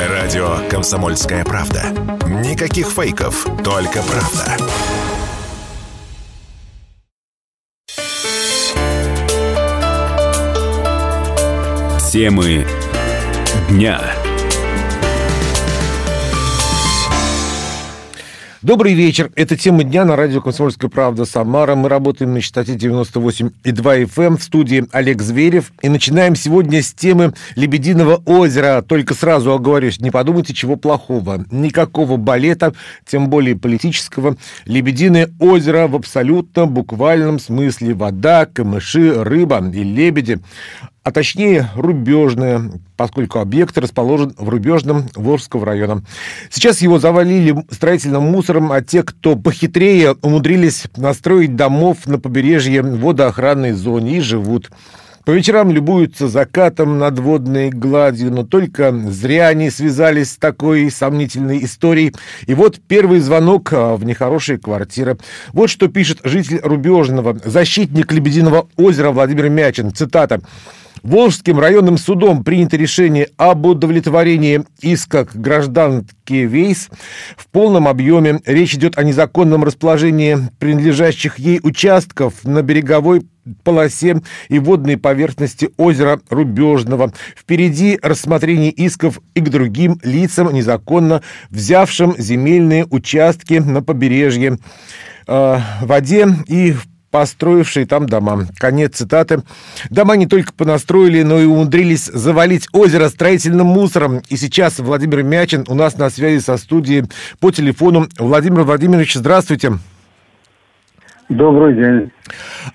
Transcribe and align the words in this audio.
Радио 0.00 0.58
«Комсомольская 0.68 1.44
правда». 1.44 1.84
Никаких 2.26 2.88
фейков, 2.88 3.46
только 3.62 4.02
правда. 4.02 4.56
Темы 12.10 12.66
дня. 13.68 14.00
Добрый 18.64 18.94
вечер. 18.94 19.30
Это 19.36 19.58
тема 19.58 19.84
дня 19.84 20.06
на 20.06 20.16
радио 20.16 20.40
«Комсомольская 20.40 20.88
правда» 20.88 21.26
Самара. 21.26 21.74
Мы 21.74 21.90
работаем 21.90 22.32
на 22.32 22.40
частоте 22.40 22.76
98,2 22.76 23.52
FM 23.62 24.24
эм. 24.24 24.36
в 24.38 24.42
студии 24.42 24.86
Олег 24.90 25.20
Зверев. 25.20 25.70
И 25.82 25.90
начинаем 25.90 26.34
сегодня 26.34 26.82
с 26.82 26.94
темы 26.94 27.34
Лебединого 27.56 28.22
озера. 28.24 28.80
Только 28.80 29.12
сразу 29.12 29.52
оговорюсь, 29.52 30.00
не 30.00 30.10
подумайте 30.10 30.54
чего 30.54 30.76
плохого. 30.76 31.44
Никакого 31.50 32.16
балета, 32.16 32.72
тем 33.04 33.28
более 33.28 33.54
политического. 33.54 34.38
Лебединое 34.64 35.28
озеро 35.38 35.86
в 35.86 35.94
абсолютно 35.94 36.64
буквальном 36.64 37.40
смысле. 37.40 37.92
Вода, 37.92 38.46
камыши, 38.46 39.12
рыба 39.22 39.62
и 39.74 39.82
лебеди 39.82 40.40
а 41.04 41.12
точнее 41.12 41.70
Рубежная, 41.76 42.62
поскольку 42.96 43.38
объект 43.38 43.76
расположен 43.76 44.34
в 44.38 44.48
Рубежном 44.48 45.06
Волжского 45.14 45.66
района. 45.66 46.02
Сейчас 46.50 46.80
его 46.80 46.98
завалили 46.98 47.54
строительным 47.70 48.24
мусором, 48.24 48.72
а 48.72 48.80
те, 48.80 49.02
кто 49.02 49.36
похитрее, 49.36 50.16
умудрились 50.22 50.84
настроить 50.96 51.56
домов 51.56 52.06
на 52.06 52.18
побережье 52.18 52.82
водоохранной 52.82 53.72
зоне 53.72 54.16
и 54.16 54.20
живут. 54.20 54.70
По 55.26 55.30
вечерам 55.30 55.70
любуются 55.70 56.28
закатом 56.28 56.98
над 56.98 57.18
водной 57.18 57.70
гладью, 57.70 58.30
но 58.30 58.44
только 58.44 58.92
зря 58.92 59.48
они 59.48 59.70
связались 59.70 60.32
с 60.32 60.36
такой 60.36 60.90
сомнительной 60.90 61.64
историей. 61.64 62.14
И 62.46 62.54
вот 62.54 62.78
первый 62.86 63.20
звонок 63.20 63.72
а, 63.72 63.96
в 63.96 64.04
нехорошие 64.04 64.58
квартиры. 64.58 65.16
Вот 65.52 65.70
что 65.70 65.88
пишет 65.88 66.20
житель 66.24 66.60
Рубежного, 66.62 67.38
защитник 67.42 68.12
Лебединого 68.12 68.68
озера 68.76 69.12
Владимир 69.12 69.48
Мячин. 69.48 69.94
Цитата. 69.94 70.42
Волжским 71.04 71.60
районным 71.60 71.98
судом 71.98 72.42
принято 72.42 72.78
решение 72.78 73.28
об 73.36 73.66
удовлетворении 73.66 74.64
иска 74.80 75.26
к 75.26 75.36
гражданке 75.36 76.46
Вейс 76.46 76.88
в 77.36 77.46
полном 77.48 77.88
объеме. 77.88 78.40
Речь 78.46 78.74
идет 78.74 78.96
о 78.96 79.04
незаконном 79.04 79.64
расположении 79.64 80.38
принадлежащих 80.58 81.38
ей 81.38 81.60
участков 81.62 82.42
на 82.44 82.62
береговой 82.62 83.26
полосе 83.64 84.22
и 84.48 84.58
водной 84.58 84.96
поверхности 84.96 85.68
озера 85.76 86.22
Рубежного. 86.30 87.12
Впереди 87.36 87.98
рассмотрение 88.00 88.70
исков 88.70 89.20
и 89.34 89.40
к 89.40 89.50
другим 89.50 90.00
лицам, 90.02 90.54
незаконно 90.54 91.20
взявшим 91.50 92.14
земельные 92.16 92.86
участки 92.88 93.54
на 93.58 93.82
побережье, 93.82 94.58
э, 95.26 95.58
воде 95.82 96.28
и 96.46 96.72
в 96.72 96.86
построившие 97.14 97.86
там 97.86 98.06
дома. 98.06 98.48
Конец 98.58 98.96
цитаты. 98.96 99.44
Дома 99.88 100.16
не 100.16 100.26
только 100.26 100.52
понастроили, 100.52 101.22
но 101.22 101.38
и 101.38 101.44
умудрились 101.44 102.06
завалить 102.06 102.66
озеро 102.72 103.08
строительным 103.08 103.68
мусором. 103.68 104.20
И 104.30 104.36
сейчас 104.36 104.80
Владимир 104.80 105.22
Мячин 105.22 105.64
у 105.68 105.76
нас 105.76 105.96
на 105.96 106.10
связи 106.10 106.40
со 106.40 106.56
студией 106.56 107.04
по 107.38 107.52
телефону. 107.52 108.08
Владимир 108.18 108.62
Владимирович, 108.62 109.14
здравствуйте. 109.14 109.74
Добрый 111.28 111.76
день. 111.76 112.10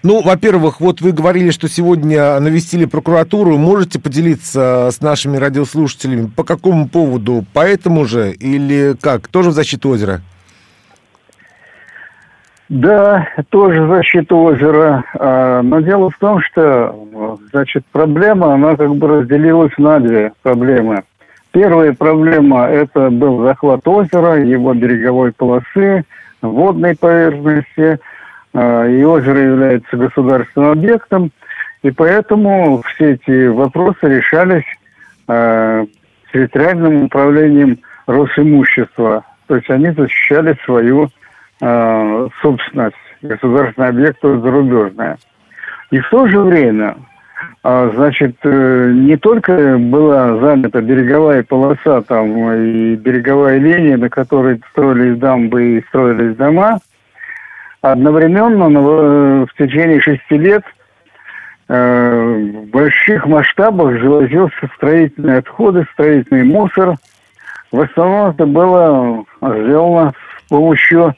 Ну, 0.03 0.21
во-первых, 0.21 0.79
вот 0.79 1.01
вы 1.01 1.11
говорили, 1.11 1.51
что 1.51 1.67
сегодня 1.67 2.39
навестили 2.39 2.85
прокуратуру. 2.85 3.57
Можете 3.57 3.99
поделиться 3.99 4.87
с 4.89 5.01
нашими 5.01 5.35
радиослушателями 5.35 6.31
по 6.33 6.45
какому 6.45 6.87
поводу? 6.87 7.45
По 7.51 7.67
этому 7.67 8.05
же 8.05 8.31
или 8.31 8.95
как? 9.01 9.27
Тоже 9.27 9.49
в 9.49 9.53
защиту 9.53 9.89
озера? 9.89 10.21
Да, 12.69 13.27
тоже 13.49 13.87
защита 13.87 14.35
озера. 14.35 15.03
А, 15.15 15.61
но 15.63 15.79
дело 15.79 16.11
в 16.11 16.17
том, 16.19 16.39
что, 16.41 17.39
значит, 17.51 17.83
проблема, 17.91 18.53
она 18.53 18.75
как 18.75 18.95
бы 18.95 19.07
разделилась 19.07 19.75
на 19.79 19.99
две 19.99 20.31
проблемы. 20.43 21.03
Первая 21.51 21.93
проблема– 21.93 22.67
это 22.69 23.09
был 23.09 23.43
захват 23.43 23.87
озера, 23.87 24.35
его 24.43 24.75
береговой 24.75 25.31
полосы, 25.31 26.05
водной 26.43 26.95
поверхности. 26.95 27.99
А, 28.53 28.85
и 28.85 29.03
озеро 29.03 29.39
является 29.39 29.97
государственным 29.97 30.71
объектом. 30.71 31.31
И 31.81 31.89
поэтому 31.89 32.83
все 32.83 33.13
эти 33.13 33.47
вопросы 33.47 33.99
решались 34.03 34.65
а, 35.27 35.85
территориальным 36.31 37.05
управлением 37.05 37.79
Росимущества. 38.05 39.23
То 39.47 39.55
есть 39.55 39.69
они 39.69 39.89
защищали 39.91 40.55
свою 40.65 41.09
э, 41.61 42.27
собственность, 42.41 42.95
государственный 43.21 43.89
объект 43.89 44.19
зарубежная. 44.21 45.17
И 45.91 45.99
в 45.99 46.09
то 46.09 46.27
же 46.27 46.39
время, 46.39 46.95
э, 47.63 47.91
значит, 47.95 48.35
э, 48.43 48.91
не 48.93 49.17
только 49.17 49.77
была 49.77 50.37
занята 50.37 50.81
береговая 50.81 51.43
полоса 51.43 52.01
там 52.01 52.51
и 52.53 52.95
береговая 52.95 53.57
линия, 53.57 53.97
на 53.97 54.09
которой 54.09 54.61
строились 54.71 55.17
дамбы 55.17 55.77
и 55.77 55.83
строились 55.87 56.35
дома, 56.35 56.79
одновременно 57.81 59.45
в 59.45 59.49
течение 59.57 60.01
шести 60.01 60.37
лет 60.37 60.63
в 61.67 62.65
больших 62.71 63.27
масштабах 63.27 64.01
завозился 64.01 64.67
строительные 64.75 65.37
отходы, 65.37 65.85
строительный 65.93 66.43
мусор. 66.43 66.95
В 67.71 67.79
основном 67.79 68.31
это 68.31 68.47
было 68.47 69.23
сделано 69.39 70.13
с 70.39 70.49
помощью 70.49 71.13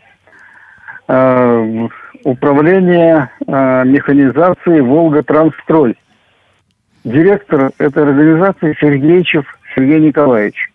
Э, 1.13 1.87
управления 2.23 3.29
э, 3.45 3.83
механизации 3.83 4.79
«Волга-Трансстрой». 4.79 5.97
Директор 7.03 7.71
этой 7.79 8.03
организации 8.03 8.77
Сергейчев 8.79 9.43
Сергей 9.75 9.99
Николаевич. 9.99 10.71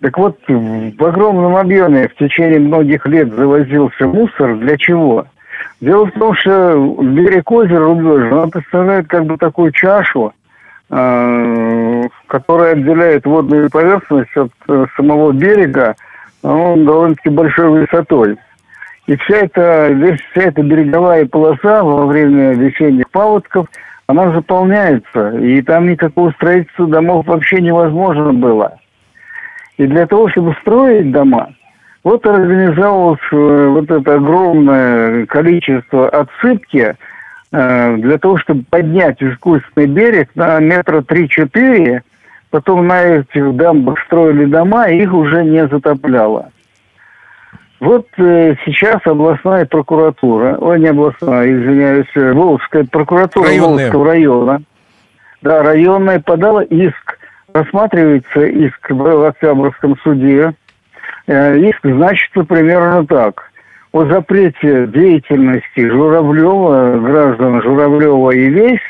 Так 0.00 0.16
вот, 0.18 0.38
в 0.46 1.04
огромном 1.04 1.56
объеме 1.56 2.06
в 2.06 2.14
течение 2.14 2.60
многих 2.60 3.06
лет 3.06 3.34
завозился 3.34 4.06
мусор. 4.06 4.54
Для 4.58 4.76
чего? 4.76 5.26
Дело 5.80 6.06
в 6.06 6.12
том, 6.12 6.34
что 6.36 6.96
берег 7.02 7.50
озера 7.50 7.86
Рубежа, 7.86 8.42
он 8.42 8.50
представляет 8.50 9.08
как 9.08 9.24
бы 9.24 9.36
такую 9.36 9.72
чашу, 9.72 10.32
э, 10.90 12.02
которая 12.28 12.74
отделяет 12.74 13.26
водную 13.26 13.68
поверхность 13.68 14.36
от 14.36 14.52
самого 14.94 15.32
берега, 15.32 15.96
он 16.42 16.84
довольно-таки 16.84 17.30
большой 17.30 17.80
высотой. 17.80 18.38
И 19.08 19.16
вся 19.16 19.38
эта, 19.38 19.90
вся 20.30 20.48
эта 20.48 20.62
береговая 20.62 21.24
полоса 21.24 21.82
во 21.82 22.04
время 22.04 22.52
весенних 22.52 23.08
паводков, 23.10 23.66
она 24.06 24.32
заполняется. 24.32 25.30
И 25.38 25.62
там 25.62 25.88
никакого 25.88 26.30
строительства 26.32 26.86
домов 26.86 27.26
вообще 27.26 27.62
невозможно 27.62 28.34
было. 28.34 28.78
И 29.78 29.86
для 29.86 30.06
того, 30.06 30.28
чтобы 30.28 30.54
строить 30.60 31.10
дома, 31.10 31.54
вот 32.04 32.26
организовалось 32.26 33.20
э, 33.32 33.66
вот 33.68 33.90
это 33.90 34.14
огромное 34.14 35.24
количество 35.24 36.10
отсыпки 36.10 36.94
э, 37.50 37.96
для 37.96 38.18
того, 38.18 38.36
чтобы 38.36 38.64
поднять 38.68 39.22
искусственный 39.22 39.86
берег 39.86 40.28
на 40.34 40.60
метра 40.60 41.00
три-четыре, 41.00 42.02
потом 42.50 42.86
на 42.86 43.02
этих 43.04 43.56
дамбах 43.56 43.98
строили 44.04 44.44
дома, 44.44 44.90
и 44.90 45.02
их 45.02 45.14
уже 45.14 45.44
не 45.44 45.66
затопляло. 45.66 46.50
Вот 47.80 48.08
э, 48.16 48.56
сейчас 48.64 49.00
областная 49.04 49.64
прокуратура, 49.64 50.56
ой, 50.58 50.80
не 50.80 50.88
областная, 50.88 51.46
извиняюсь, 51.46 52.08
э, 52.16 52.32
Волжская 52.32 52.84
прокуратура 52.84 53.46
районная. 53.46 53.84
Волжского 53.84 54.06
района, 54.06 54.62
да, 55.42 55.62
районная 55.62 56.18
подала 56.18 56.64
иск, 56.64 57.18
рассматривается 57.52 58.40
иск 58.46 58.90
в 58.90 59.26
Октябрьском 59.28 59.96
суде. 60.02 60.54
Э, 61.28 61.56
иск 61.56 61.78
значится 61.84 62.42
примерно 62.42 63.06
так. 63.06 63.48
О 63.92 64.04
запрете 64.06 64.88
деятельности 64.88 65.88
Журавлева, 65.88 66.98
граждан 66.98 67.62
Журавлева 67.62 68.32
и 68.32 68.48
Весь, 68.50 68.80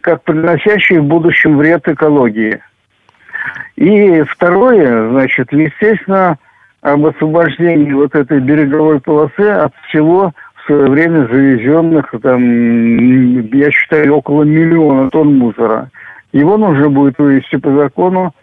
как 0.00 0.22
приносящие 0.22 1.00
в 1.00 1.04
будущем 1.04 1.58
вред 1.58 1.86
экологии. 1.88 2.62
И 3.76 4.22
второе, 4.22 5.10
значит, 5.10 5.52
естественно, 5.52 6.38
об 6.84 7.06
освобождении 7.06 7.92
вот 7.92 8.14
этой 8.14 8.40
береговой 8.40 9.00
полосы 9.00 9.40
от 9.40 9.72
всего 9.88 10.32
в 10.54 10.66
свое 10.66 10.90
время 10.90 11.26
завезенных, 11.26 12.12
там, 12.22 13.40
я 13.52 13.70
считаю, 13.70 14.14
около 14.14 14.42
миллиона 14.42 15.08
тонн 15.08 15.38
мусора. 15.38 15.90
Его 16.32 16.58
нужно 16.58 16.90
будет 16.90 17.18
вывести 17.18 17.56
по 17.56 17.74
закону 17.74 18.34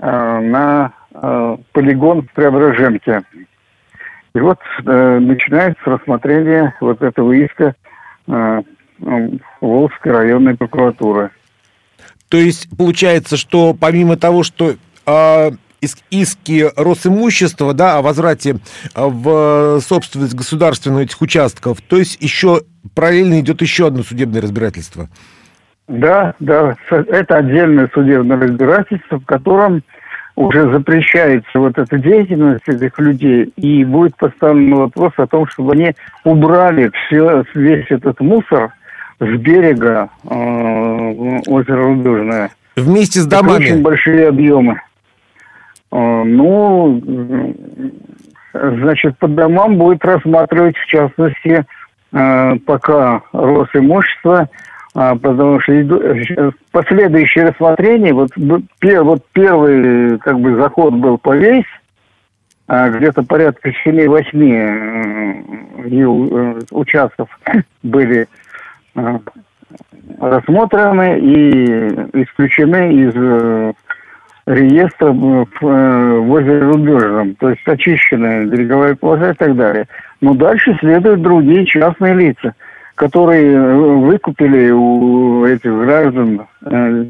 э, 0.00 0.40
на 0.40 0.92
э, 1.12 1.56
полигон 1.72 2.22
в 2.22 2.32
Преображенке. 2.32 3.22
И 4.34 4.40
вот 4.40 4.58
э, 4.86 5.18
начинается 5.18 5.82
рассмотрение 5.84 6.74
вот 6.80 7.02
этого 7.02 7.32
иска 7.32 7.74
э, 8.26 8.62
Волжской 9.60 10.12
районной 10.12 10.56
прокуратуры. 10.56 11.30
То 12.30 12.38
есть 12.38 12.74
получается, 12.74 13.36
что 13.36 13.74
помимо 13.78 14.16
того, 14.16 14.44
что 14.44 14.76
э, 15.06 15.50
иски 16.10 16.70
Росимущества, 16.76 17.72
да, 17.72 17.98
о 17.98 18.02
возврате 18.02 18.56
в 18.94 19.80
собственность 19.80 20.34
государственную 20.34 21.04
этих 21.04 21.20
участков. 21.20 21.80
То 21.80 21.96
есть 21.96 22.16
еще 22.20 22.62
параллельно 22.94 23.40
идет 23.40 23.62
еще 23.62 23.88
одно 23.88 24.02
судебное 24.02 24.40
разбирательство. 24.40 25.08
Да, 25.88 26.34
да, 26.40 26.74
это 26.90 27.36
отдельное 27.36 27.88
судебное 27.94 28.38
разбирательство, 28.38 29.18
в 29.18 29.24
котором 29.24 29.82
уже 30.34 30.70
запрещается 30.70 31.58
вот 31.58 31.78
эта 31.78 31.98
деятельность 31.98 32.68
этих 32.68 32.98
людей, 32.98 33.52
и 33.56 33.84
будет 33.84 34.16
поставлен 34.16 34.74
вопрос 34.74 35.12
о 35.16 35.26
том, 35.26 35.46
чтобы 35.48 35.72
они 35.72 35.94
убрали 36.24 36.90
все, 37.06 37.44
весь 37.54 37.86
этот 37.88 38.20
мусор 38.20 38.72
с 39.18 39.38
берега 39.38 40.10
э, 40.24 40.28
озера 40.28 41.84
Рубежное. 41.84 42.50
Вместе 42.76 43.20
с 43.20 43.26
домами? 43.26 43.64
Это 43.64 43.72
очень 43.72 43.82
большие 43.82 44.28
объемы. 44.28 44.80
Э, 45.92 46.22
ну, 46.24 47.00
значит, 48.52 49.18
по 49.18 49.28
домам 49.28 49.76
будет 49.76 50.04
рассматривать, 50.04 50.76
в 50.76 50.86
частности, 50.86 51.64
э, 52.12 52.56
пока 52.66 53.22
Росимущество 53.32 54.48
а, 54.98 55.14
потому 55.14 55.60
что 55.60 56.52
последующее 56.72 57.48
рассмотрение, 57.48 58.14
вот, 58.14 58.30
вот 58.34 58.62
первый 59.28 60.18
как 60.20 60.40
бы 60.40 60.56
заход 60.56 60.94
был 60.94 61.18
по 61.18 61.36
весь, 61.36 61.66
а, 62.66 62.88
где-то 62.88 63.22
порядка 63.22 63.72
7-8 63.84 64.24
э, 64.42 65.42
э, 65.84 66.60
участков 66.70 67.28
были 67.82 68.26
рассмотрены 70.18 71.18
и 71.18 72.22
исключены 72.22 72.94
из 72.94 73.12
реестра 74.46 75.10
в 75.12 76.32
озере 76.32 76.60
Рубежном, 76.60 77.34
то 77.34 77.50
есть 77.50 77.66
очищенная 77.66 78.46
береговая 78.46 78.94
полоса 78.94 79.30
и 79.30 79.34
так 79.34 79.56
далее. 79.56 79.86
Но 80.20 80.34
дальше 80.34 80.76
следуют 80.80 81.22
другие 81.22 81.66
частные 81.66 82.14
лица– 82.14 82.54
которые 82.96 83.52
э, 83.52 83.74
выкупили 83.74 84.70
у 84.70 85.44
этих 85.44 85.70
граждан 85.70 86.46
э, 86.64 87.04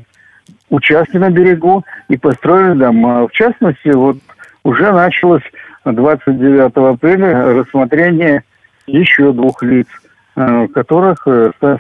участки 0.69 1.17
на 1.17 1.31
берегу 1.31 1.85
и 2.09 2.19
построили 2.19 2.79
дома. 2.79 3.27
В 3.27 3.33
частности, 3.33 3.89
вот 3.89 4.19
уже 4.65 4.93
началось 4.93 5.45
29 5.85 6.77
апреля 6.77 7.55
рассмотрение 7.55 8.43
еще 8.87 9.33
двух 9.33 9.63
лиц, 9.63 9.87
э, 10.35 10.67
в 10.67 10.69
которых 10.69 11.21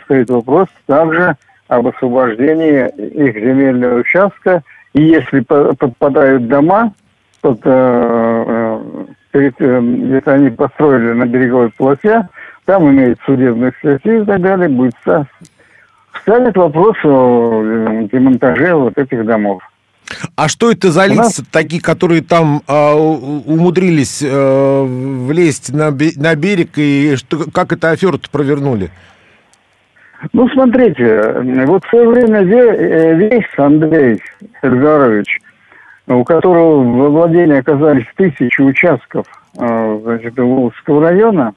стоит 0.04 0.30
вопрос 0.30 0.68
также 0.86 1.34
об 1.66 1.88
освобождении 1.88 2.88
их 2.96 3.34
земельного 3.34 3.98
участка. 3.98 4.62
И 4.96 5.02
если 5.02 5.40
подпадают 5.40 6.48
дома, 6.48 6.92
под, 7.42 7.60
перед, 9.30 9.60
если 9.60 10.30
они 10.30 10.48
построили 10.50 11.12
на 11.12 11.26
береговой 11.26 11.70
полосе, 11.70 12.26
там 12.64 12.90
имеет 12.90 13.18
судебную 13.26 13.72
экспертизу 13.72 14.22
и 14.22 14.24
так 14.24 14.40
далее, 14.40 14.70
будет 14.70 14.94
ставить 16.22 16.56
вопрос 16.56 16.96
о 17.04 17.62
э, 17.62 18.08
демонтаже 18.10 18.74
вот 18.74 18.96
этих 18.96 19.26
домов. 19.26 19.62
А 20.34 20.48
что 20.48 20.72
это 20.72 20.90
за 20.90 21.06
лица 21.06 21.22
нас... 21.22 21.42
такие, 21.52 21.82
которые 21.82 22.22
там 22.22 22.62
э, 22.66 22.92
умудрились 22.94 24.22
э, 24.22 24.82
влезть 24.82 25.74
на, 25.74 25.90
на 25.90 26.34
берег, 26.34 26.70
и 26.76 27.16
что, 27.16 27.50
как 27.52 27.72
это 27.72 27.90
аферу-то 27.90 28.30
провернули? 28.30 28.90
Ну, 30.32 30.48
смотрите, 30.48 31.34
вот 31.66 31.84
в 31.84 31.90
свое 31.90 32.08
время 32.08 32.42
весь 32.42 33.44
э, 33.56 33.62
Андрей 33.62 34.22
Эльгарович, 34.66 35.40
у 36.06 36.24
которого 36.24 36.82
во 36.82 37.08
владении 37.08 37.58
оказались 37.58 38.06
тысячи 38.16 38.60
участков 38.60 39.26
э, 39.58 40.00
значит, 40.02 40.36
Волжского 40.38 41.08
района, 41.08 41.54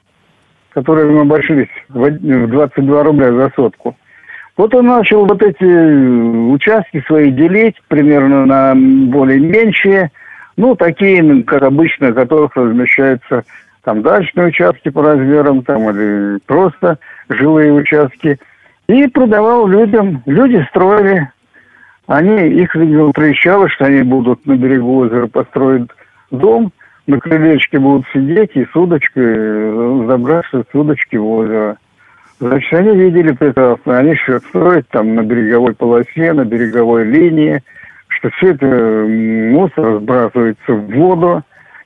которые 0.70 1.10
мы 1.10 1.22
обошлись 1.22 1.68
в 1.88 2.10
22 2.46 3.02
рубля 3.02 3.32
за 3.32 3.52
сотку. 3.54 3.96
Вот 4.56 4.74
он 4.74 4.86
начал 4.86 5.26
вот 5.26 5.42
эти 5.42 5.64
участки 5.64 7.02
свои 7.06 7.30
делить 7.30 7.76
примерно 7.88 8.44
на 8.44 8.74
более 8.74 9.38
меньшие, 9.38 10.10
ну, 10.56 10.74
такие, 10.74 11.42
как 11.44 11.62
обычно, 11.62 12.12
которых 12.12 12.54
размещаются 12.56 13.44
там 13.82 14.02
дачные 14.02 14.48
участки 14.48 14.90
по 14.90 15.02
размерам, 15.02 15.62
там, 15.62 15.88
или 15.90 16.38
просто 16.46 16.98
жилые 17.28 17.72
участки. 17.72 18.38
И 18.88 19.06
продавал 19.06 19.66
людям. 19.66 20.22
Люди 20.26 20.66
строили. 20.68 21.30
Они, 22.10 22.48
их, 22.60 22.74
видимо, 22.74 23.12
приезжало, 23.12 23.68
что 23.68 23.84
они 23.84 24.02
будут 24.02 24.44
на 24.44 24.56
берегу 24.56 24.98
озера 24.98 25.26
построить 25.28 25.88
дом– 26.30 26.72
на 27.10 27.18
крылечке 27.18 27.78
будут 27.78 28.06
сидеть 28.12 28.50
и 28.54 28.64
с 28.64 28.76
удочкой 28.76 29.24
э, 29.26 30.04
забрасывать 30.06 30.66
с 30.70 30.74
удочки 30.74 31.16
в 31.16 31.26
озеро. 31.26 31.76
Значит, 32.38 32.72
они 32.72 32.96
видели 32.96 33.32
прекрасно, 33.32 33.98
они 33.98 34.14
что 34.14 34.38
строят 34.38 34.88
там 34.90 35.14
на 35.14 35.22
береговой 35.22 35.74
полосе, 35.74 36.32
на 36.32 36.44
береговой 36.44 37.04
линии, 37.04 37.62
что 38.08 38.30
все 38.30 38.52
это 38.52 38.66
мусор 38.66 39.98
сбрасывается 39.98 40.72
в 40.72 40.86
воду. 40.92 41.42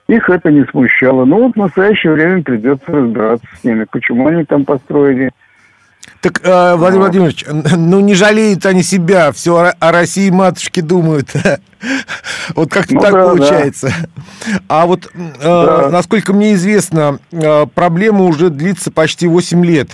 Их 0.07 0.29
это 0.29 0.51
не 0.51 0.65
смущало. 0.67 1.25
Но 1.25 1.39
вот 1.39 1.55
в 1.55 1.59
настоящее 1.59 2.13
время 2.13 2.43
придется 2.43 2.93
разбираться 2.93 3.47
с 3.57 3.65
ними, 3.65 3.87
почему 3.91 4.29
они 4.29 4.45
там 4.45 4.65
построили– 4.65 5.31
так, 6.21 6.41
э, 6.43 6.75
Владимир 6.77 7.03
а. 7.03 7.05
Владимирович, 7.05 7.45
ну 7.77 8.01
не 8.01 8.15
жалеют 8.15 8.65
они 8.65 8.83
себя, 8.83 9.31
все 9.33 9.73
о, 9.79 9.93
России 9.93 10.31
матушке 10.31 10.81
думают. 10.81 11.31
вот 12.55 12.71
как-то 12.71 12.95
ну, 12.95 13.01
так 13.01 13.13
да, 13.13 13.25
получается. 13.25 13.93
Да. 14.47 14.61
А 14.69 14.87
вот, 14.87 15.11
э, 15.15 15.21
да. 15.43 15.91
насколько 15.91 16.33
мне 16.33 16.55
известно, 16.55 17.19
э, 17.31 17.67
проблема 17.75 18.25
уже 18.25 18.49
длится 18.49 18.91
почти 18.91 19.27
8 19.27 19.65
лет. 19.67 19.91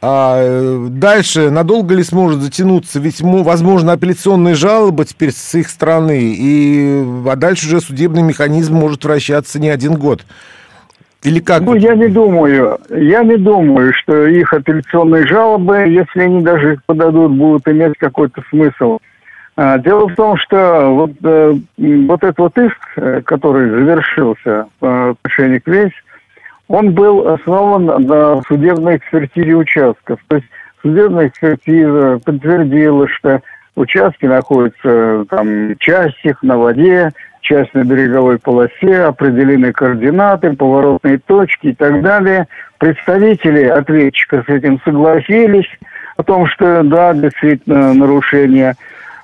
А 0.00 0.86
дальше 0.88 1.50
надолго 1.50 1.94
ли 1.94 2.04
сможет 2.04 2.40
затянуться? 2.40 3.00
Ведь, 3.00 3.20
возможно, 3.20 3.92
апелляционные 3.92 4.54
жалобы 4.54 5.04
теперь 5.04 5.32
с 5.32 5.54
их 5.54 5.68
стороны, 5.68 6.20
и, 6.22 7.04
а 7.26 7.36
дальше 7.36 7.66
уже 7.66 7.80
судебный 7.80 8.22
механизм 8.22 8.74
может 8.74 9.04
вращаться 9.04 9.58
не 9.58 9.68
один 9.68 9.94
год. 9.94 10.24
Или 11.22 11.38
как? 11.38 11.62
Ну, 11.62 11.74
я 11.74 11.94
не 11.94 12.08
думаю. 12.08 12.78
Я 12.90 13.22
не 13.22 13.36
думаю, 13.36 13.92
что 13.94 14.26
их 14.26 14.52
апелляционные 14.52 15.26
жалобы, 15.26 15.86
если 15.88 16.20
они 16.20 16.42
даже 16.42 16.74
их 16.74 16.84
подадут, 16.84 17.32
будут 17.32 17.68
иметь 17.68 17.96
какой-то 17.98 18.42
смысл. 18.50 18.98
А, 19.54 19.78
дело 19.78 20.08
в 20.08 20.14
том, 20.14 20.36
что 20.36 20.90
вот, 20.90 21.12
э, 21.22 21.54
вот 21.76 22.24
этот 22.24 22.38
вот 22.38 22.58
иск, 22.58 22.78
э, 22.96 23.20
который 23.24 23.68
завершился 23.70 24.66
по 24.80 25.10
отношению 25.10 25.62
к 25.62 25.66
весь, 25.68 25.92
он 26.68 26.92
был 26.92 27.28
основан 27.28 27.84
на 27.84 28.40
судебной 28.48 28.96
экспертизе 28.96 29.52
участков. 29.52 30.18
То 30.28 30.36
есть 30.36 30.48
судебная 30.80 31.28
экспертиза 31.28 32.18
подтвердила, 32.24 33.06
что 33.08 33.42
участки 33.76 34.26
находятся, 34.26 35.26
там, 35.28 35.76
часть 35.78 36.24
их 36.24 36.42
на 36.42 36.56
воде, 36.56 37.10
часть 37.42 37.74
на 37.74 37.84
береговой 37.84 38.38
полосе, 38.38 39.02
определены 39.02 39.72
координаты, 39.72 40.54
поворотные 40.54 41.18
точки 41.18 41.68
и 41.68 41.74
так 41.74 42.00
далее. 42.00 42.48
Представители 42.78 43.64
ответчика 43.64 44.42
с 44.46 44.48
этим 44.48 44.80
согласились 44.84 45.68
о 46.16 46.22
том, 46.22 46.46
что 46.46 46.82
да, 46.82 47.12
действительно 47.12 47.92
нарушение. 47.92 48.74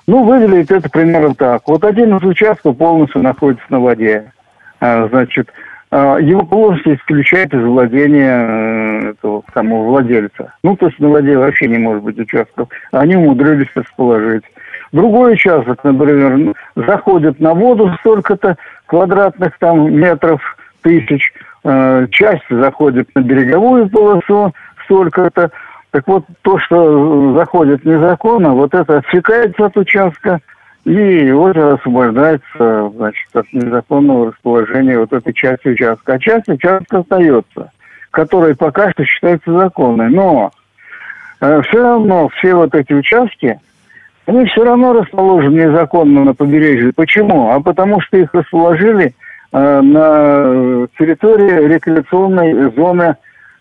Ну, 0.05 0.23
выглядит 0.23 0.71
это 0.71 0.89
примерно 0.89 1.33
так. 1.33 1.63
Вот 1.67 1.83
один 1.83 2.15
из 2.17 2.23
участков 2.23 2.77
полностью 2.77 3.21
находится 3.21 3.65
на 3.69 3.79
воде. 3.79 4.31
А, 4.79 5.07
значит, 5.07 5.51
а, 5.91 6.17
его 6.17 6.41
полностью 6.41 6.95
исключает 6.95 7.53
из 7.53 7.63
владения 7.63 8.47
э, 8.47 9.09
этого 9.11 9.43
самого 9.53 9.85
владельца. 9.85 10.53
Ну, 10.63 10.75
то 10.75 10.87
есть 10.87 10.99
на 10.99 11.09
воде 11.09 11.37
вообще 11.37 11.67
не 11.67 11.77
может 11.77 12.03
быть 12.03 12.19
участков. 12.19 12.69
Они 12.91 13.15
умудрились 13.15 13.69
расположить. 13.75 14.43
Другой 14.91 15.33
участок, 15.33 15.83
например, 15.83 16.55
заходит 16.75 17.39
на 17.39 17.53
воду 17.53 17.93
столько-то 17.99 18.57
квадратных 18.87 19.57
там 19.59 19.93
метров 19.93 20.41
тысяч, 20.81 21.31
э, 21.63 22.07
часть 22.11 22.45
заходит 22.49 23.07
на 23.13 23.21
береговую 23.21 23.89
полосу 23.89 24.53
столько-то. 24.85 25.51
Так 25.91 26.07
вот, 26.07 26.25
то, 26.41 26.57
что 26.59 27.33
заходит 27.35 27.85
незаконно, 27.85 28.53
вот 28.53 28.73
это 28.73 28.97
отсекается 28.97 29.65
от 29.65 29.77
участка, 29.77 30.39
и 30.85 31.31
озеро 31.31 31.75
освобождается 31.75 32.91
значит, 32.95 33.27
от 33.35 33.51
незаконного 33.53 34.31
расположения 34.31 34.97
вот 34.97 35.13
этой 35.13 35.33
части 35.33 35.67
участка. 35.67 36.13
А 36.13 36.19
часть 36.19 36.47
участка 36.47 36.99
остается, 36.99 37.71
которая 38.11 38.55
пока 38.55 38.89
что 38.91 39.05
считается 39.05 39.51
законной. 39.51 40.09
Но 40.09 40.51
э, 41.41 41.61
все 41.67 41.83
равно 41.83 42.29
все 42.29 42.55
вот 42.55 42.73
эти 42.73 42.93
участки, 42.93 43.59
они 44.29 44.45
все 44.45 44.63
равно 44.63 44.93
расположены 44.93 45.55
незаконно 45.55 46.23
на 46.23 46.33
побережье. 46.35 46.93
Почему? 46.95 47.51
А 47.51 47.59
потому 47.59 47.99
что 47.99 48.17
их 48.17 48.31
расположили 48.33 49.15
э, 49.51 49.81
на 49.81 50.87
территории 50.99 51.67
рекреационной 51.67 52.71
зоны 52.75 53.15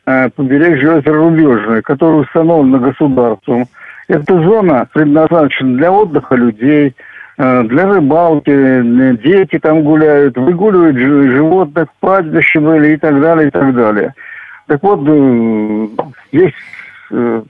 э, 0.06 0.28
побережья 0.28 0.98
озера 0.98 1.14
Рубежное, 1.14 1.80
которая 1.80 2.20
установлена 2.20 2.78
государством. 2.78 3.66
Эта 4.08 4.34
зона 4.42 4.86
предназначена 4.92 5.76
для 5.78 5.90
отдыха 5.90 6.34
людей, 6.34 6.94
э, 7.38 7.62
для 7.62 7.86
рыбалки, 7.86 9.16
дети 9.22 9.58
там 9.58 9.82
гуляют, 9.82 10.36
выгуливают 10.36 10.98
животных, 10.98 11.88
пастбища 12.00 12.60
были 12.60 12.92
и 12.92 12.96
так 12.98 13.18
далее, 13.22 13.48
и 13.48 13.50
так 13.50 13.74
далее. 13.74 14.12
Так 14.66 14.82
вот, 14.82 15.00
есть 16.30 16.54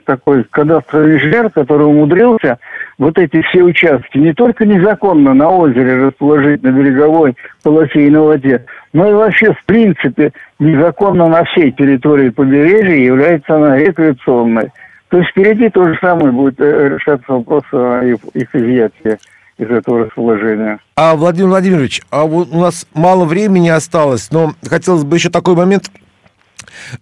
такой 0.05 0.45
кадастровый 0.45 1.17
инженер, 1.17 1.51
который 1.51 1.87
умудрился 1.87 2.59
вот 2.99 3.19
эти 3.19 3.43
все 3.43 3.63
участки 3.63 4.19
не 4.19 4.33
только 4.33 4.65
незаконно 4.65 5.35
на 5.35 5.51
озере 5.51 6.07
расположить 6.07 6.63
на 6.63 6.71
береговой 6.71 7.37
полосе 7.63 8.07
и 8.07 8.11
на 8.11 8.23
воде, 8.23 8.65
но 8.93 9.09
и 9.09 9.13
вообще 9.13 9.53
в 9.53 9.65
принципе 9.65 10.33
незаконно 10.59 11.29
на 11.29 11.45
всей 11.45 11.73
территории 11.73 12.31
побережья 12.31 12.97
является 12.97 13.57
она 13.57 13.77
рекреационной. 13.77 14.71
То 15.09 15.19
есть 15.19 15.31
впереди 15.31 15.71
то 15.71 15.85
же 15.85 15.99
самое 16.01 16.33
будет 16.33 16.61
э, 16.61 16.91
решаться 16.97 17.33
вопрос 17.33 17.65
о 17.73 18.03
их 18.03 18.55
изъятии 18.55 19.17
из 19.57 19.71
этого 19.71 20.05
расположения. 20.05 20.79
А, 20.97 21.17
Владимир 21.17 21.49
Владимирович, 21.49 22.03
а 22.11 22.25
вот 22.25 22.49
у 22.53 22.61
нас 22.61 22.87
мало 22.95 23.25
времени 23.25 23.69
осталось, 23.69 24.31
но 24.31 24.53
хотелось 24.69 25.05
бы 25.05 25.17
еще 25.17 25.31
такой 25.31 25.55
момент 25.55 25.91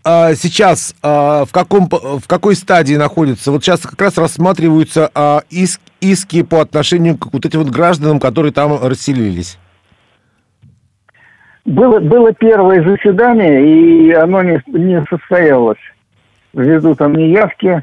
а, 0.04 0.34
сейчас 0.34 0.94
а, 1.02 1.44
в, 1.44 1.52
каком, 1.52 1.88
в 1.88 2.26
какой 2.26 2.54
стадии 2.54 2.94
находится? 2.94 3.50
Вот 3.50 3.64
сейчас 3.64 3.80
как 3.80 4.00
раз 4.00 4.18
рассматриваются 4.18 5.10
а, 5.14 5.42
иск, 5.50 5.80
иски 6.00 6.42
по 6.42 6.60
отношению 6.60 7.16
к 7.16 7.32
вот 7.32 7.44
этим 7.44 7.60
вот 7.60 7.70
гражданам, 7.70 8.20
которые 8.20 8.52
там 8.52 8.78
расселились. 8.82 9.58
Было, 11.64 11.98
было 11.98 12.32
первое 12.32 12.82
заседание, 12.82 14.08
и 14.08 14.12
оно 14.12 14.42
не, 14.42 14.62
не 14.66 15.04
состоялось. 15.10 15.80
Ввиду 16.54 16.94
там 16.94 17.14
неявки 17.14 17.82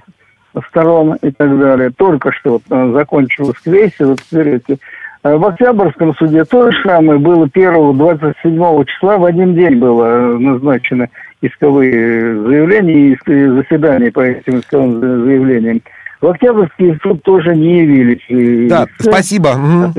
сторон 0.70 1.16
и 1.22 1.32
так 1.32 1.60
далее. 1.60 1.92
Только 1.92 2.32
что 2.32 2.62
вот, 2.68 2.94
закончилось 2.94 3.58
сессия, 3.64 4.06
вот 4.06 4.20
смотрите. 4.22 4.78
В 5.24 5.46
Октябрьском 5.46 6.14
суде 6.16 6.44
то 6.44 6.70
же 6.70 6.78
самое 6.84 7.18
было 7.18 7.46
1-27 7.46 8.86
числа, 8.86 9.18
в 9.18 9.24
один 9.24 9.56
день 9.56 9.80
было 9.80 10.04
э, 10.04 10.38
назначено 10.38 11.08
исковые 11.44 12.42
заявления 12.42 13.14
и 13.14 13.18
заседания 13.48 14.12
по 14.12 14.22
этим 14.22 14.60
исковым 14.60 15.00
заявлениям. 15.00 15.82
В 16.22 16.28
Октябрьский 16.28 16.98
суд 17.04 17.22
тоже 17.24 17.54
не 17.54 17.82
явились. 17.82 18.70
Да, 18.70 18.86
и 18.86 19.04
спасибо. 19.04 19.94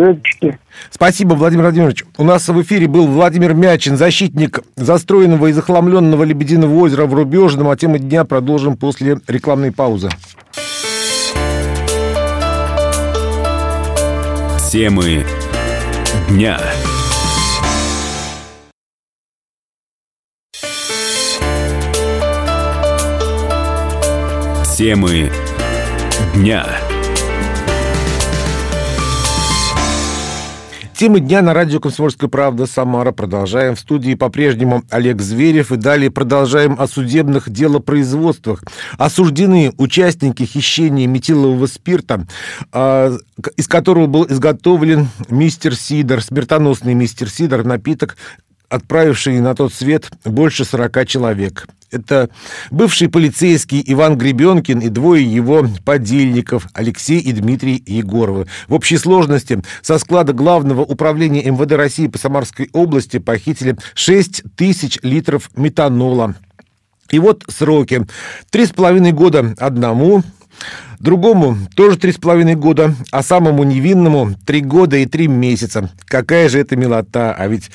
Спасибо, 0.88 1.34
Владимир 1.34 1.64
Владимирович. 1.64 2.04
У 2.16 2.24
нас 2.24 2.48
в 2.48 2.62
эфире 2.62 2.88
был 2.88 3.06
Владимир 3.06 3.52
Мячин, 3.52 3.98
защитник 3.98 4.60
застроенного 4.76 5.48
и 5.48 5.52
захламленного 5.52 6.24
Лебединого 6.24 6.74
озера 6.76 7.04
в 7.04 7.12
Рубежном. 7.12 7.68
А 7.68 7.76
тему 7.76 7.98
дня 7.98 8.24
продолжим 8.24 8.78
после 8.78 9.18
рекламной 9.28 9.70
паузы. 9.70 10.08
Темы 14.72 15.24
дня. 16.30 16.58
Темы 24.76 25.30
дня. 26.34 26.66
Темы 30.96 31.20
дня 31.20 31.42
на 31.42 31.54
радио 31.54 31.78
«Комсомольская 31.78 32.28
правда» 32.28 32.66
Самара. 32.66 33.12
Продолжаем. 33.12 33.76
В 33.76 33.78
студии 33.78 34.16
по-прежнему 34.16 34.82
Олег 34.90 35.22
Зверев. 35.22 35.70
И 35.70 35.76
далее 35.76 36.10
продолжаем 36.10 36.74
о 36.76 36.88
судебных 36.88 37.50
делопроизводствах. 37.50 38.64
Осуждены 38.98 39.72
участники 39.78 40.42
хищения 40.42 41.06
метилового 41.06 41.66
спирта, 41.66 42.26
а, 42.72 43.16
из 43.56 43.68
которого 43.68 44.08
был 44.08 44.26
изготовлен 44.26 45.06
мистер 45.28 45.76
Сидор, 45.76 46.20
смертоносный 46.20 46.94
мистер 46.94 47.30
Сидор, 47.30 47.64
напиток, 47.64 48.16
отправивший 48.68 49.40
на 49.40 49.54
тот 49.54 49.72
свет 49.72 50.10
больше 50.24 50.64
40 50.64 51.06
человек. 51.06 51.66
Это 51.90 52.28
бывший 52.72 53.08
полицейский 53.08 53.82
Иван 53.86 54.18
Гребенкин 54.18 54.80
и 54.80 54.88
двое 54.88 55.24
его 55.24 55.66
подельников 55.84 56.66
Алексей 56.74 57.20
и 57.20 57.32
Дмитрий 57.32 57.82
Егоровы. 57.86 58.48
В 58.66 58.74
общей 58.74 58.96
сложности 58.96 59.62
со 59.80 59.98
склада 59.98 60.32
Главного 60.32 60.80
управления 60.80 61.48
МВД 61.48 61.72
России 61.72 62.08
по 62.08 62.18
Самарской 62.18 62.68
области 62.72 63.18
похитили 63.18 63.76
6 63.94 64.56
тысяч 64.56 64.98
литров 65.02 65.50
метанола. 65.54 66.34
И 67.10 67.20
вот 67.20 67.44
сроки. 67.48 68.06
Три 68.50 68.66
с 68.66 68.70
половиной 68.70 69.12
года 69.12 69.54
одному, 69.58 70.24
Другому 71.00 71.58
тоже 71.74 71.98
три 71.98 72.12
с 72.12 72.16
половиной 72.16 72.54
года, 72.54 72.94
а 73.10 73.22
самому 73.22 73.64
невинному 73.64 74.34
три 74.46 74.62
года 74.62 74.96
и 74.96 75.04
три 75.04 75.28
месяца. 75.28 75.90
Какая 76.06 76.48
же 76.48 76.58
это 76.58 76.76
милота, 76.76 77.34
а 77.34 77.46
ведь 77.46 77.70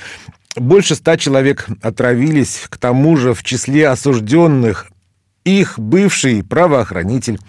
больше 0.55 0.95
ста 0.95 1.17
человек 1.17 1.67
отравились, 1.81 2.63
к 2.69 2.77
тому 2.77 3.17
же 3.17 3.33
в 3.33 3.43
числе 3.43 3.87
осужденных 3.87 4.87
их 5.43 5.79
бывший 5.79 6.43
правоохранитель. 6.43 7.39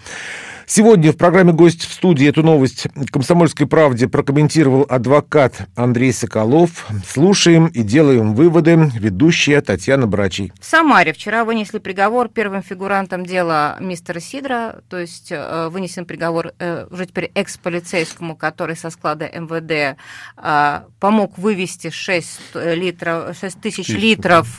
Сегодня 0.73 1.11
в 1.11 1.17
программе 1.17 1.51
«Гость 1.51 1.81
в 1.85 1.91
студии» 1.91 2.29
эту 2.29 2.43
новость 2.43 2.87
«Комсомольской 3.11 3.67
правде» 3.67 4.07
прокомментировал 4.07 4.85
адвокат 4.87 5.67
Андрей 5.75 6.13
Соколов. 6.13 6.87
Слушаем 7.05 7.67
и 7.67 7.83
делаем 7.83 8.33
выводы. 8.33 8.89
Ведущая 8.97 9.59
Татьяна 9.59 10.07
Брачий. 10.07 10.53
В 10.61 10.63
Самаре 10.63 11.11
вчера 11.11 11.43
вынесли 11.43 11.79
приговор 11.79 12.29
первым 12.29 12.63
фигурантам 12.63 13.25
дела 13.25 13.75
мистера 13.81 14.21
Сидра, 14.21 14.81
то 14.87 14.97
есть 14.97 15.33
э, 15.33 15.67
вынесен 15.67 16.05
приговор 16.05 16.53
э, 16.57 16.87
уже 16.89 17.05
теперь 17.05 17.31
экс-полицейскому, 17.35 18.37
который 18.37 18.77
со 18.77 18.91
склада 18.91 19.25
МВД 19.27 19.99
э, 20.37 20.81
помог 21.01 21.37
вывести 21.37 21.89
6, 21.89 22.39
литров, 22.55 23.37
6 23.37 23.59
тысяч 23.59 23.89
литров 23.89 24.57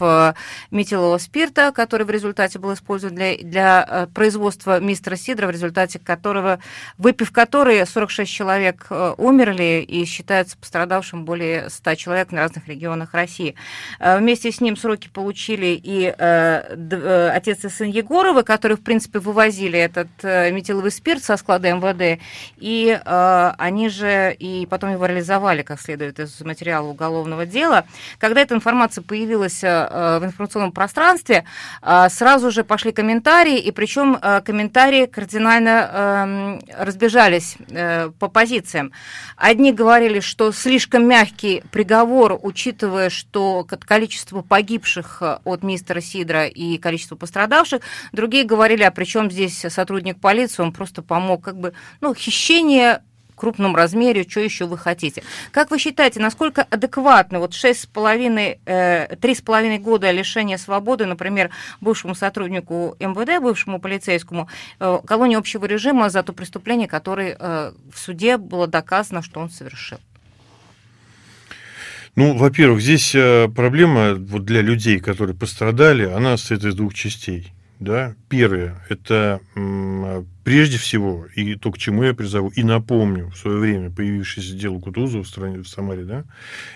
метилового 0.71 1.17
спирта, 1.17 1.73
который 1.75 2.05
в 2.05 2.11
результате 2.11 2.59
был 2.59 2.75
использован 2.75 3.15
для, 3.15 3.39
для 3.39 4.09
производства 4.13 4.79
мистера 4.79 5.17
Сидра, 5.17 5.47
в 5.47 5.51
результате 5.51 6.02
которого, 6.03 6.59
выпив 6.99 7.33
который 7.33 7.85
46 7.87 8.31
человек 8.31 8.87
э, 8.91 9.15
умерли 9.19 9.85
и 9.87 10.05
считаются 10.05 10.57
пострадавшим 10.57 11.25
более 11.25 11.71
100 11.71 11.95
человек 11.97 12.33
в 12.33 12.35
разных 12.35 12.69
регионах 12.69 13.15
России. 13.15 13.55
Э, 13.99 14.19
вместе 14.19 14.51
с 14.53 14.61
ним 14.61 14.77
сроки 14.77 15.09
получили 15.09 15.81
и 15.83 16.15
э, 16.17 17.31
отец 17.35 17.65
и 17.65 17.69
сын 17.69 17.89
Егоровы, 17.89 18.43
которые, 18.43 18.77
в 18.77 18.83
принципе, 18.83 19.19
вывозили 19.19 19.79
этот 19.79 20.09
метиловый 20.23 20.91
спирт 20.91 21.23
со 21.23 21.37
склада 21.37 21.73
МВД, 21.73 22.21
и 22.57 22.99
они 23.05 23.89
же 23.89 24.35
и 24.39 24.67
потом 24.67 24.93
его 24.93 25.07
реализовали, 25.07 25.63
как 25.63 25.81
следует 25.81 26.19
из 26.19 26.41
материала 26.41 26.89
уголовного 26.89 27.47
дела. 27.47 27.85
Когда 28.19 28.41
эта 28.41 28.55
информация 28.55 29.03
появилась 29.03 29.63
в 29.63 30.21
информационном 30.23 30.73
пространстве, 30.73 31.45
сразу 31.81 32.51
же 32.51 32.65
пошли 32.65 32.93
комментарии, 32.93 33.59
и 33.59 33.71
причем 33.71 34.19
комментарии 34.45 35.07
кардинально 35.07 35.92
э, 35.93 36.59
разбежались 36.77 37.57
э, 37.69 38.11
по 38.19 38.29
позициям. 38.29 38.93
Одни 39.37 39.73
говорили, 39.73 40.21
что 40.21 40.53
слишком 40.53 41.07
мягкий 41.07 41.63
приговор, 41.71 42.39
учитывая, 42.43 43.11
что 43.11 43.65
количество 43.65 44.43
погибших 44.43 45.19
э, 45.21 45.39
от 45.45 45.63
мистера 45.63 46.01
Сидра 46.01 46.47
и 46.47 46.79
количество 46.79 47.17
пострадавших. 47.17 47.83
Другие 48.13 48.45
говорили, 48.45 48.83
а 48.83 48.91
при 48.91 49.05
чем 49.05 49.31
здесь 49.31 49.65
сотрудник 49.69 50.21
полиции, 50.21 50.63
он 50.63 50.73
просто 50.73 51.03
помог, 51.03 51.45
как 51.45 51.59
бы, 51.59 51.75
ну, 52.01 52.15
хищение 52.15 53.03
крупном 53.35 53.77
размере, 53.77 54.25
что 54.29 54.41
еще 54.41 54.67
вы 54.67 54.79
хотите. 54.79 55.23
Как 55.51 55.71
вы 55.71 55.79
считаете, 55.79 56.21
насколько 56.21 56.63
адекватны 56.63 57.39
вот 57.39 57.53
6,5, 57.53 58.59
э, 58.65 59.17
3,5 59.17 59.79
года 59.79 60.11
лишения 60.11 60.59
свободы, 60.59 61.07
например, 61.07 61.51
бывшему 61.81 62.15
сотруднику 62.15 62.97
МВД, 63.01 63.43
бывшему 63.43 63.81
полицейскому, 63.81 64.49
э, 64.81 64.99
колонии 65.07 65.37
общего 65.37 65.65
режима 65.67 66.11
за 66.11 66.23
то 66.23 66.33
преступление, 66.33 66.89
которое 66.89 67.37
э, 67.39 67.73
в 67.93 67.99
суде 67.99 68.37
было 68.37 68.67
доказано, 68.67 69.23
что 69.23 69.41
он 69.41 69.51
совершил? 69.51 69.99
Ну, 72.15 72.37
во-первых, 72.37 72.83
здесь 72.83 73.15
э, 73.15 73.49
проблема 73.49 74.15
вот 74.15 74.45
для 74.45 74.61
людей, 74.61 75.01
которые 75.01 75.35
пострадали, 75.35 76.05
она 76.05 76.37
состоит 76.37 76.65
из 76.65 76.75
двух 76.75 76.93
частей. 76.93 77.53
Да? 77.83 78.15
Первое– 78.29 78.83
это 78.89 79.41
прежде 80.45 80.79
всего, 80.79 81.27
и 81.35 81.55
то, 81.55 81.71
к 81.71 81.79
чему 81.79 82.03
я 82.05 82.15
призову, 82.15 82.49
и 82.49 82.63
напомню, 82.63 83.31
в 83.31 83.37
свое 83.37 83.59
время 83.59 83.91
появившееся 83.91 84.55
дело 84.55 84.81
Кутузова 84.81 85.23
в 85.23 85.29
стране, 85.29 85.59
в 85.59 85.69
Самаре, 85.69 86.05
да, 86.05 86.25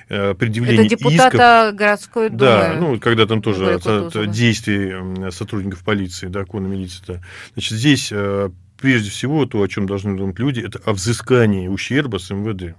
э, 0.08 0.34
предъявление 0.34 0.86
Это 0.86 0.96
депутата 0.96 1.66
исков, 1.66 1.76
городской 1.76 2.28
думы. 2.28 2.38
Да, 2.38 2.76
ну, 2.78 3.00
когда 3.00 3.26
там 3.26 3.42
тоже 3.42 3.74
от, 3.74 3.86
от 3.86 4.30
действий 4.30 5.30
сотрудников 5.30 5.84
полиции, 5.84 6.28
да, 6.28 6.44
конной 6.44 6.70
милиции. 6.70 7.02
Да. 7.06 7.20
Значит, 7.54 7.78
здесь 7.78 8.08
э, 8.12 8.50
прежде 8.80 9.10
всего 9.10 9.46
то, 9.46 9.62
о 9.62 9.68
чем 9.68 9.86
должны 9.86 10.16
думать 10.16 10.38
люди, 10.38 10.60
это 10.60 10.80
о 10.84 10.92
взыскании 10.92 11.68
ущерба 11.68 12.18
с 12.18 12.30
МВД. 12.30 12.76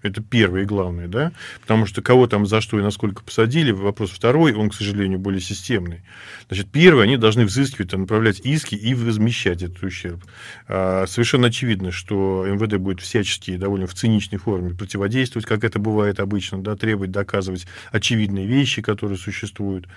Это 0.00 0.22
первое 0.22 0.62
и 0.62 0.64
главное, 0.64 1.08
да? 1.08 1.32
Потому 1.60 1.84
что 1.84 2.02
кого 2.02 2.28
там 2.28 2.46
за 2.46 2.60
что 2.60 2.78
и 2.78 2.82
насколько 2.82 3.24
посадили, 3.24 3.72
вопрос 3.72 4.10
второй, 4.10 4.52
он, 4.52 4.70
к 4.70 4.74
сожалению, 4.74 5.18
более 5.18 5.40
системный. 5.40 6.02
Значит, 6.46 6.70
первое, 6.70 7.04
они 7.04 7.16
должны 7.16 7.44
взыскивать, 7.44 7.92
направлять 7.92 8.38
иски 8.40 8.76
и 8.76 8.94
возмещать 8.94 9.62
этот 9.62 9.82
ущерб. 9.82 10.24
А, 10.68 11.04
совершенно 11.08 11.48
очевидно, 11.48 11.90
что 11.90 12.46
МВД 12.46 12.76
будет 12.76 13.00
всячески 13.00 13.56
довольно 13.56 13.88
в 13.88 13.94
циничной 13.94 14.38
форме 14.38 14.72
противодействовать, 14.72 15.46
как 15.46 15.64
это 15.64 15.80
бывает 15.80 16.20
обычно, 16.20 16.62
да, 16.62 16.76
требовать, 16.76 17.10
доказывать 17.10 17.66
очевидные 17.90 18.46
вещи, 18.46 18.82
которые 18.82 19.18
существуют. 19.18 19.88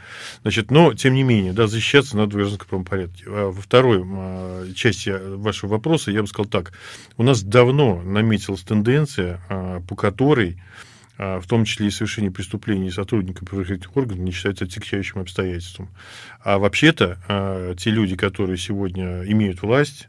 Значит, 0.41 0.71
но, 0.71 0.95
тем 0.95 1.13
не 1.13 1.21
менее, 1.21 1.53
да, 1.53 1.67
защищаться 1.67 2.17
надо 2.17 2.31
в 2.31 2.33
гражданском 2.37 2.85
порядке. 2.85 3.25
А 3.27 3.51
во 3.51 3.61
второй 3.61 4.03
а, 4.03 4.73
части 4.73 5.13
вашего 5.35 5.73
вопроса 5.73 6.09
я 6.09 6.21
бы 6.21 6.27
сказал 6.27 6.49
так. 6.49 6.73
У 7.17 7.23
нас 7.23 7.43
давно 7.43 8.01
наметилась 8.01 8.61
тенденция 8.61 9.41
по 9.91 9.95
которой 9.97 10.55
а, 11.17 11.41
в 11.41 11.47
том 11.47 11.65
числе 11.65 11.87
и 11.87 11.91
совершение 11.91 12.31
преступлений 12.31 12.89
сотрудников 12.91 13.49
правоохранительных 13.49 13.97
органов 13.97 14.23
не 14.23 14.31
считается 14.31 14.63
отягчающим 14.63 15.19
обстоятельством. 15.19 15.89
А 16.41 16.59
вообще-то 16.59 17.17
а, 17.27 17.75
те 17.75 17.89
люди, 17.91 18.15
которые 18.15 18.57
сегодня 18.57 19.29
имеют 19.29 19.61
власть, 19.61 20.07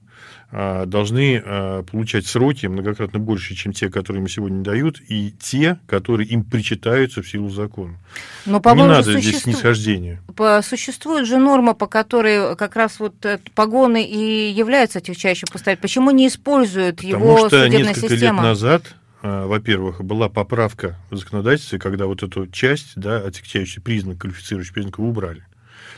а, 0.53 0.87
должны 0.87 1.43
получать 1.91 2.27
сроки 2.27 2.67
многократно 2.67 3.19
больше, 3.19 3.57
чем 3.57 3.73
те, 3.73 3.91
которые 3.91 4.21
им 4.21 4.29
сегодня 4.29 4.63
дают, 4.63 5.01
и 5.09 5.33
те, 5.33 5.81
которые 5.89 6.29
им 6.29 6.45
причитаются 6.45 7.21
в 7.21 7.29
силу 7.29 7.49
закона. 7.49 7.99
Но, 8.47 8.63
не 8.65 8.83
надо 8.85 9.03
существу... 9.03 9.21
здесь 9.21 9.43
снисхождения. 9.43 10.23
Существует 10.63 11.27
же 11.27 11.39
норма, 11.39 11.75
по 11.75 11.89
которой 11.89 12.55
как 12.55 12.77
раз 12.77 13.01
вот 13.01 13.27
э, 13.27 13.41
погоны 13.57 14.05
и 14.05 14.53
являются 14.53 15.01
отягчающим 15.01 15.49
поставить. 15.53 15.81
Почему 15.81 16.13
не 16.13 16.29
используют 16.29 16.99
Потому 16.99 17.15
его 17.25 17.39
что 17.49 17.65
судебная 17.65 17.89
несколько 17.89 18.09
система? 18.11 18.43
лет 18.43 18.43
назад 18.43 18.95
во-первых, 19.23 20.03
была 20.03 20.29
поправка 20.29 20.99
в 21.11 21.17
законодательстве, 21.17 21.79
когда 21.79 22.07
вот 22.07 22.23
эту 22.23 22.47
часть, 22.49 22.93
да, 22.97 23.19
отягчающий 23.19 23.81
признак, 23.81 24.19
квалифицирующий 24.19 24.75
признак 24.75 24.99
убрали. 24.99 25.45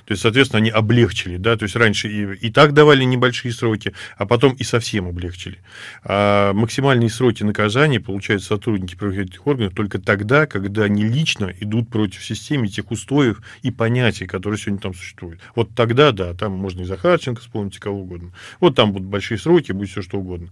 То 0.07 0.13
есть, 0.13 0.23
соответственно, 0.23 0.59
они 0.59 0.71
облегчили, 0.71 1.37
да, 1.37 1.57
то 1.57 1.63
есть 1.65 1.77
раньше 1.77 2.09
и, 2.09 2.47
и 2.47 2.51
так 2.51 2.75
давали 2.75 3.05
небольшие 3.05 3.53
сроки, 3.53 3.93
а 4.17 4.27
потом 4.27 4.53
и 4.53 4.63
совсем 4.63 5.07
облегчили. 5.09 5.59
А 6.05 6.53
максимальные 6.53 7.11
сроки 7.11 7.43
наказания 7.43 8.01
получают 8.01 8.43
сотрудники 8.43 8.97
правоохранительных 8.97 9.47
органов 9.47 9.75
только 9.75 9.99
тогда, 9.99 10.47
когда 10.47 10.85
они 10.85 11.05
лично 11.05 11.53
идут 11.61 11.89
против 11.89 12.25
системы 12.25 12.69
тех 12.69 12.91
устоев 12.91 13.41
и 13.63 13.71
понятий, 13.71 14.27
которые 14.27 14.59
сегодня 14.59 14.81
там 14.81 14.95
существуют. 14.95 15.41
Вот 15.55 15.71
тогда, 15.75 16.13
да, 16.13 16.35
там 16.35 16.53
можно 16.53 16.83
и 16.83 16.85
Захарченко 16.85 17.41
вспомнить, 17.41 17.77
и 17.77 17.81
кого 17.81 18.01
угодно. 18.01 18.33
Вот 18.61 18.75
там 18.75 18.93
будут 18.93 19.09
большие 19.09 19.39
сроки, 19.39 19.73
будет 19.73 19.91
все 19.91 20.03
что 20.03 20.19
угодно. 20.19 20.49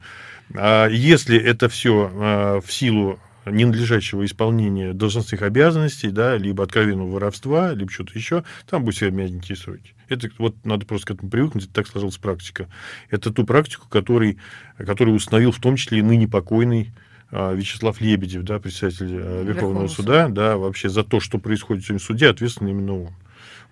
А 0.55 0.89
если 0.89 1.39
это 1.39 1.69
все 1.69 2.11
а, 2.15 2.61
в 2.61 2.73
силу 2.73 3.19
ненадлежащего 3.47 4.25
исполнения 4.25 4.93
должностных 4.93 5.43
обязанностей, 5.43 6.11
да, 6.11 6.37
либо 6.37 6.65
откровенного 6.65 7.11
воровства, 7.11 7.73
либо 7.73 7.91
что-то 7.91 8.13
еще, 8.15 8.45
там 8.69 8.83
будут 8.83 8.97
все 8.97 9.11
мягенькие 9.11 9.57
сроки. 9.57 9.95
Это 10.09 10.29
вот 10.39 10.55
надо 10.65 10.87
просто 10.87 11.09
к 11.09 11.11
этому 11.17 11.31
привыкнуть, 11.31 11.65
это 11.65 11.73
так 11.73 11.87
сложилась 11.87 12.19
практика. 12.19 12.69
Это 13.11 13.33
ту 13.33 13.45
практику, 13.45 13.89
который, 13.89 14.39
который 14.77 15.15
установил 15.15 15.53
в 15.53 15.59
том 15.59 15.77
числе 15.77 15.99
и 15.99 16.03
ныне 16.03 16.29
покойный 16.29 16.93
а, 17.31 17.55
Вячеслав 17.55 18.01
Лебедев, 18.01 18.43
да, 18.43 18.59
председатель 18.59 19.07
Верховного, 19.07 19.43
Верховного 19.43 19.89
суда, 19.89 20.29
да, 20.29 20.57
вообще 20.59 20.89
за 20.89 21.03
то, 21.03 21.19
что 21.19 21.39
происходит 21.39 21.85
сегодня 21.85 22.01
в 22.01 22.05
суде, 22.05 22.29
ответственный 22.29 22.73
именно 22.73 23.05
он. 23.05 23.13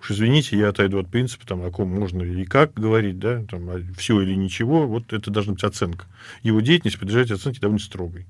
Уж 0.00 0.12
извините, 0.12 0.58
я 0.58 0.70
отойду 0.70 0.98
от 0.98 1.08
принципа, 1.10 1.46
там, 1.46 1.62
о 1.62 1.70
ком 1.70 1.90
можно 1.90 2.22
и 2.22 2.44
как 2.44 2.72
говорить, 2.72 3.18
да, 3.18 3.44
там, 3.44 3.68
все 3.96 4.20
или 4.22 4.34
ничего, 4.34 4.86
вот 4.86 5.12
это 5.12 5.30
должна 5.30 5.52
быть 5.52 5.64
оценка. 5.64 6.06
Его 6.42 6.60
деятельность 6.60 6.98
подлежит 6.98 7.30
оценке 7.30 7.60
довольно 7.60 7.80
строгой. 7.80 8.26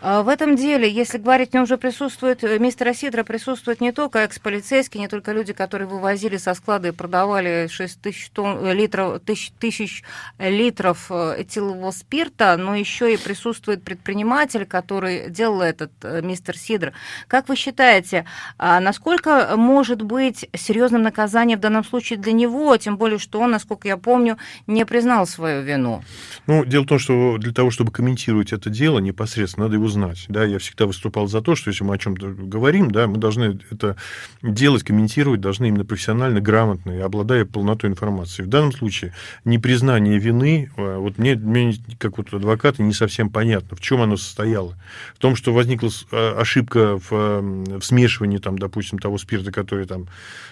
А, 0.00 0.22
в 0.22 0.28
этом 0.28 0.56
деле, 0.56 0.90
если 0.90 1.18
говорить, 1.18 1.50
в 1.50 1.54
нем 1.54 1.62
уже 1.62 1.78
присутствует, 1.78 2.42
э, 2.44 2.58
мистер 2.58 2.92
Сидра 2.94 3.22
присутствует 3.22 3.80
не 3.80 3.92
только 3.92 4.20
экс-полицейские, 4.20 5.02
не 5.02 5.08
только 5.08 5.32
люди, 5.32 5.52
которые 5.52 5.88
вывозили 5.88 6.36
со 6.36 6.54
склада 6.54 6.88
и 6.88 6.90
продавали 6.90 7.68
6 7.70 8.00
тысяч, 8.00 8.30
тонн, 8.30 8.64
э, 8.64 8.74
литров, 8.74 9.20
тысяч, 9.20 9.52
тысяч 9.58 10.02
литров 10.38 11.06
э, 11.10 11.42
этилового 11.42 11.90
спирта, 11.92 12.56
но 12.56 12.74
еще 12.74 13.14
и 13.14 13.16
присутствует 13.16 13.82
предприниматель, 13.84 14.66
который 14.66 15.30
делал 15.30 15.62
этот 15.62 15.92
мистер 16.22 16.56
Сидр. 16.56 16.92
Как 17.28 17.48
вы 17.48 17.56
считаете, 17.56 18.24
а 18.58 18.80
насколько 18.80 19.56
может 19.56 20.02
быть 20.02 20.48
серьезным 20.54 21.02
наказанием 21.02 21.58
в 21.58 21.62
данном 21.62 21.84
случае 21.84 22.18
для 22.18 22.32
него, 22.32 22.76
тем 22.76 22.96
более, 22.96 23.18
что 23.18 23.40
он, 23.40 23.52
насколько 23.52 23.88
я 23.88 23.96
помню, 23.96 24.38
не 24.66 24.84
признал 24.84 25.26
свою 25.26 25.62
вину? 25.62 26.02
Ну, 26.46 26.64
дело 26.64 26.82
в 26.82 26.86
том, 26.86 26.98
что 26.98 27.38
для 27.38 27.52
того, 27.52 27.70
чтобы 27.70 27.92
комментировать 27.92 28.52
это 28.52 28.70
дело 28.70 28.98
непосредственно, 28.98 29.51
надо 29.56 29.74
его 29.74 29.88
знать. 29.88 30.24
Да, 30.28 30.44
я 30.44 30.58
всегда 30.58 30.86
выступал 30.86 31.26
за 31.28 31.40
то, 31.40 31.54
что 31.54 31.70
если 31.70 31.84
мы 31.84 31.94
о 31.94 31.98
чем-то 31.98 32.28
говорим, 32.28 32.90
да, 32.90 33.06
мы 33.06 33.18
должны 33.18 33.58
это 33.70 33.96
делать, 34.42 34.82
комментировать, 34.82 35.40
должны 35.40 35.68
именно 35.68 35.84
профессионально, 35.84 36.40
грамотно 36.40 36.92
и 36.92 37.00
обладая 37.00 37.44
полнотой 37.44 37.90
информации. 37.90 38.42
В 38.42 38.48
данном 38.48 38.72
случае 38.72 39.12
непризнание 39.44 40.18
вины, 40.18 40.70
а, 40.76 40.98
вот 40.98 41.18
мне, 41.18 41.34
мне 41.34 41.76
как 41.98 42.18
вот 42.18 42.32
адвоката, 42.32 42.82
не 42.82 42.92
совсем 42.92 43.30
понятно, 43.30 43.76
в 43.76 43.80
чем 43.80 44.00
оно 44.00 44.16
состояло. 44.16 44.76
В 45.14 45.18
том, 45.18 45.36
что 45.36 45.52
возникла 45.52 45.90
а, 46.10 46.40
ошибка 46.40 46.98
в, 46.98 47.10
в 47.10 47.82
смешивании, 47.82 48.38
там, 48.38 48.58
допустим, 48.58 48.98
того 48.98 49.18
спирта, 49.18 49.52
который 49.52 49.86
там 49.86 50.06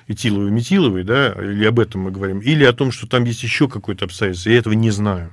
этиловый, 0.08 0.50
метиловый, 0.50 1.04
да, 1.04 1.32
или 1.32 1.64
об 1.64 1.78
этом 1.78 2.02
мы 2.02 2.10
говорим, 2.10 2.40
или 2.40 2.64
о 2.64 2.72
том, 2.72 2.92
что 2.92 3.06
там 3.06 3.24
есть 3.24 3.42
еще 3.42 3.68
какое-то 3.68 4.04
обстоятельство, 4.04 4.50
я 4.50 4.58
этого 4.58 4.74
не 4.74 4.90
знаю. 4.90 5.32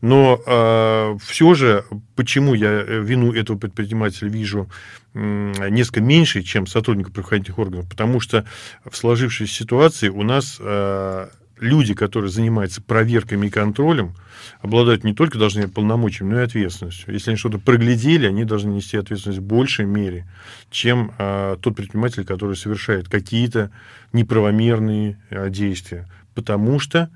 Но 0.00 0.40
э, 0.44 1.16
все 1.22 1.54
же, 1.54 1.84
почему 2.16 2.54
я 2.54 2.70
э, 2.70 3.02
вину 3.02 3.32
этого 3.32 3.56
предпринимателя 3.56 4.28
вижу 4.28 4.68
э, 5.14 5.68
несколько 5.70 6.00
меньше, 6.00 6.42
чем 6.42 6.66
сотрудников 6.66 7.12
правоохранительных 7.12 7.58
органов? 7.58 7.88
Потому 7.88 8.20
что 8.20 8.44
в 8.84 8.96
сложившейся 8.96 9.54
ситуации 9.54 10.08
у 10.08 10.22
нас 10.22 10.58
э, 10.60 11.28
люди, 11.58 11.94
которые 11.94 12.30
занимаются 12.30 12.82
проверками 12.82 13.46
и 13.46 13.50
контролем, 13.50 14.14
обладают 14.60 15.04
не 15.04 15.14
только 15.14 15.38
должны 15.38 15.68
полномочиями, 15.68 16.34
но 16.34 16.40
и 16.40 16.44
ответственностью. 16.44 17.12
Если 17.12 17.30
они 17.30 17.38
что-то 17.38 17.58
проглядели, 17.58 18.26
они 18.26 18.44
должны 18.44 18.70
нести 18.70 18.96
ответственность 18.96 19.40
в 19.40 19.44
большей 19.44 19.86
мере, 19.86 20.26
чем 20.70 21.12
э, 21.18 21.56
тот 21.60 21.76
предприниматель, 21.76 22.24
который 22.24 22.56
совершает 22.56 23.08
какие-то 23.08 23.70
неправомерные 24.12 25.18
э, 25.30 25.50
действия. 25.50 26.08
Потому 26.34 26.78
что 26.78 27.10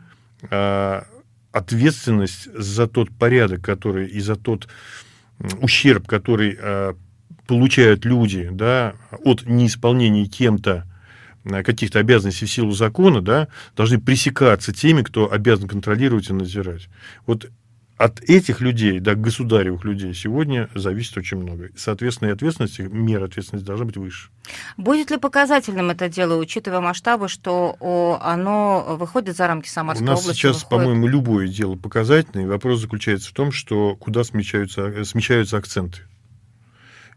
э, 0.51 1.03
ответственность 1.59 2.53
за 2.55 2.87
тот 2.87 3.11
порядок, 3.11 3.63
который 3.63 4.07
и 4.07 4.21
за 4.21 4.37
тот 4.37 4.69
ущерб, 5.61 6.07
который 6.07 6.57
э, 6.59 6.95
получают 7.47 8.05
люди 8.05 8.49
да, 8.51 8.95
от 9.25 9.47
неисполнения 9.47 10.27
кем-то 10.27 10.85
э, 11.45 11.63
каких-то 11.63 11.99
обязанностей 11.99 12.47
в 12.47 12.51
силу 12.51 12.73
закона, 12.73 13.21
да, 13.21 13.49
должны 13.77 14.01
пресекаться 14.01 14.73
теми, 14.73 15.03
кто 15.03 15.31
обязан 15.31 15.69
контролировать 15.69 16.31
и 16.31 16.33
надзирать. 16.33 16.89
Вот 17.27 17.51
от 17.99 18.21
этих 18.21 18.61
людей, 18.61 19.01
да, 19.01 19.17
государевых 19.17 19.85
людей 19.85 20.15
сегодня 20.15 20.71
зависит 20.75 21.17
очень 21.19 21.37
много. 21.39 21.71
Соответственно, 21.77 22.29
и 22.29 22.33
ответственность, 22.33 22.79
мера 22.79 23.25
ответственности 23.25 23.67
должна 23.67 23.87
быть 23.87 23.97
выше. 23.97 24.31
Будет 24.77 25.11
ли 25.11 25.19
показательным 25.19 25.91
это 25.91 26.09
дело, 26.09 26.37
учитывая 26.39 26.81
масштабы, 26.81 27.29
что 27.29 27.77
оно 28.23 28.97
выходит 28.99 29.37
за 29.37 29.49
рамки 29.49 29.69
Самарской 29.69 30.07
области? 30.07 30.27
У 30.27 30.29
нас 30.29 30.37
сейчас, 30.37 30.63
выходит... 30.63 30.71
по-моему, 30.71 31.09
любое 31.09 31.49
дело 31.49 31.75
показательное. 31.75 32.47
Вопрос 32.47 32.81
заключается 32.81 33.31
в 33.31 33.33
том, 33.33 33.51
что 33.51 33.97
куда 33.97 34.23
смещаются, 34.23 35.05
смещаются 35.05 35.57
акценты. 35.57 36.03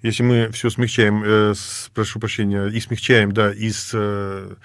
Если 0.02 0.24
мы 0.24 0.50
все 0.50 0.72
смягчаем, 0.72 1.24
э, 1.24 1.54
прошу 1.94 2.20
прощения, 2.20 2.66
и 2.66 2.80
смягчаем, 2.80 3.34
да, 3.34 3.54
из 3.54 3.92
э, 3.94 4.02
Э, 4.02 4.56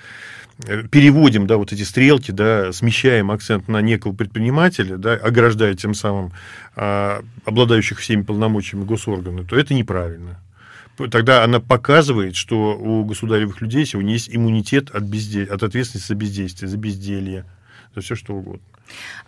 переводим, 0.90 1.46
да, 1.46 1.56
вот 1.56 1.72
эти 1.72 1.82
стрелки, 1.82 2.30
да, 2.30 2.72
смещаем 2.72 3.30
акцент 3.30 3.68
на 3.68 3.80
некого 3.82 4.12
предпринимателя, 4.12 4.96
да, 4.96 5.14
ограждая 5.14 5.74
тем 5.74 5.94
самым 5.94 6.32
а, 6.74 7.22
обладающих 7.44 7.98
всеми 7.98 8.22
полномочиями 8.22 8.84
госорганы, 8.84 9.44
то 9.44 9.56
это 9.56 9.74
неправильно. 9.74 10.40
Тогда 11.10 11.44
она 11.44 11.60
показывает, 11.60 12.36
что 12.36 12.74
у 12.74 13.04
государевых 13.04 13.60
людей 13.60 13.84
сегодня 13.84 14.14
есть 14.14 14.34
иммунитет 14.34 14.90
от, 14.90 15.02
безде... 15.02 15.44
от 15.44 15.62
ответственности 15.62 16.08
за 16.08 16.14
бездействие, 16.14 16.68
за 16.70 16.78
безделье, 16.78 17.44
за 17.94 18.00
все 18.00 18.14
что 18.14 18.34
угодно. 18.34 18.62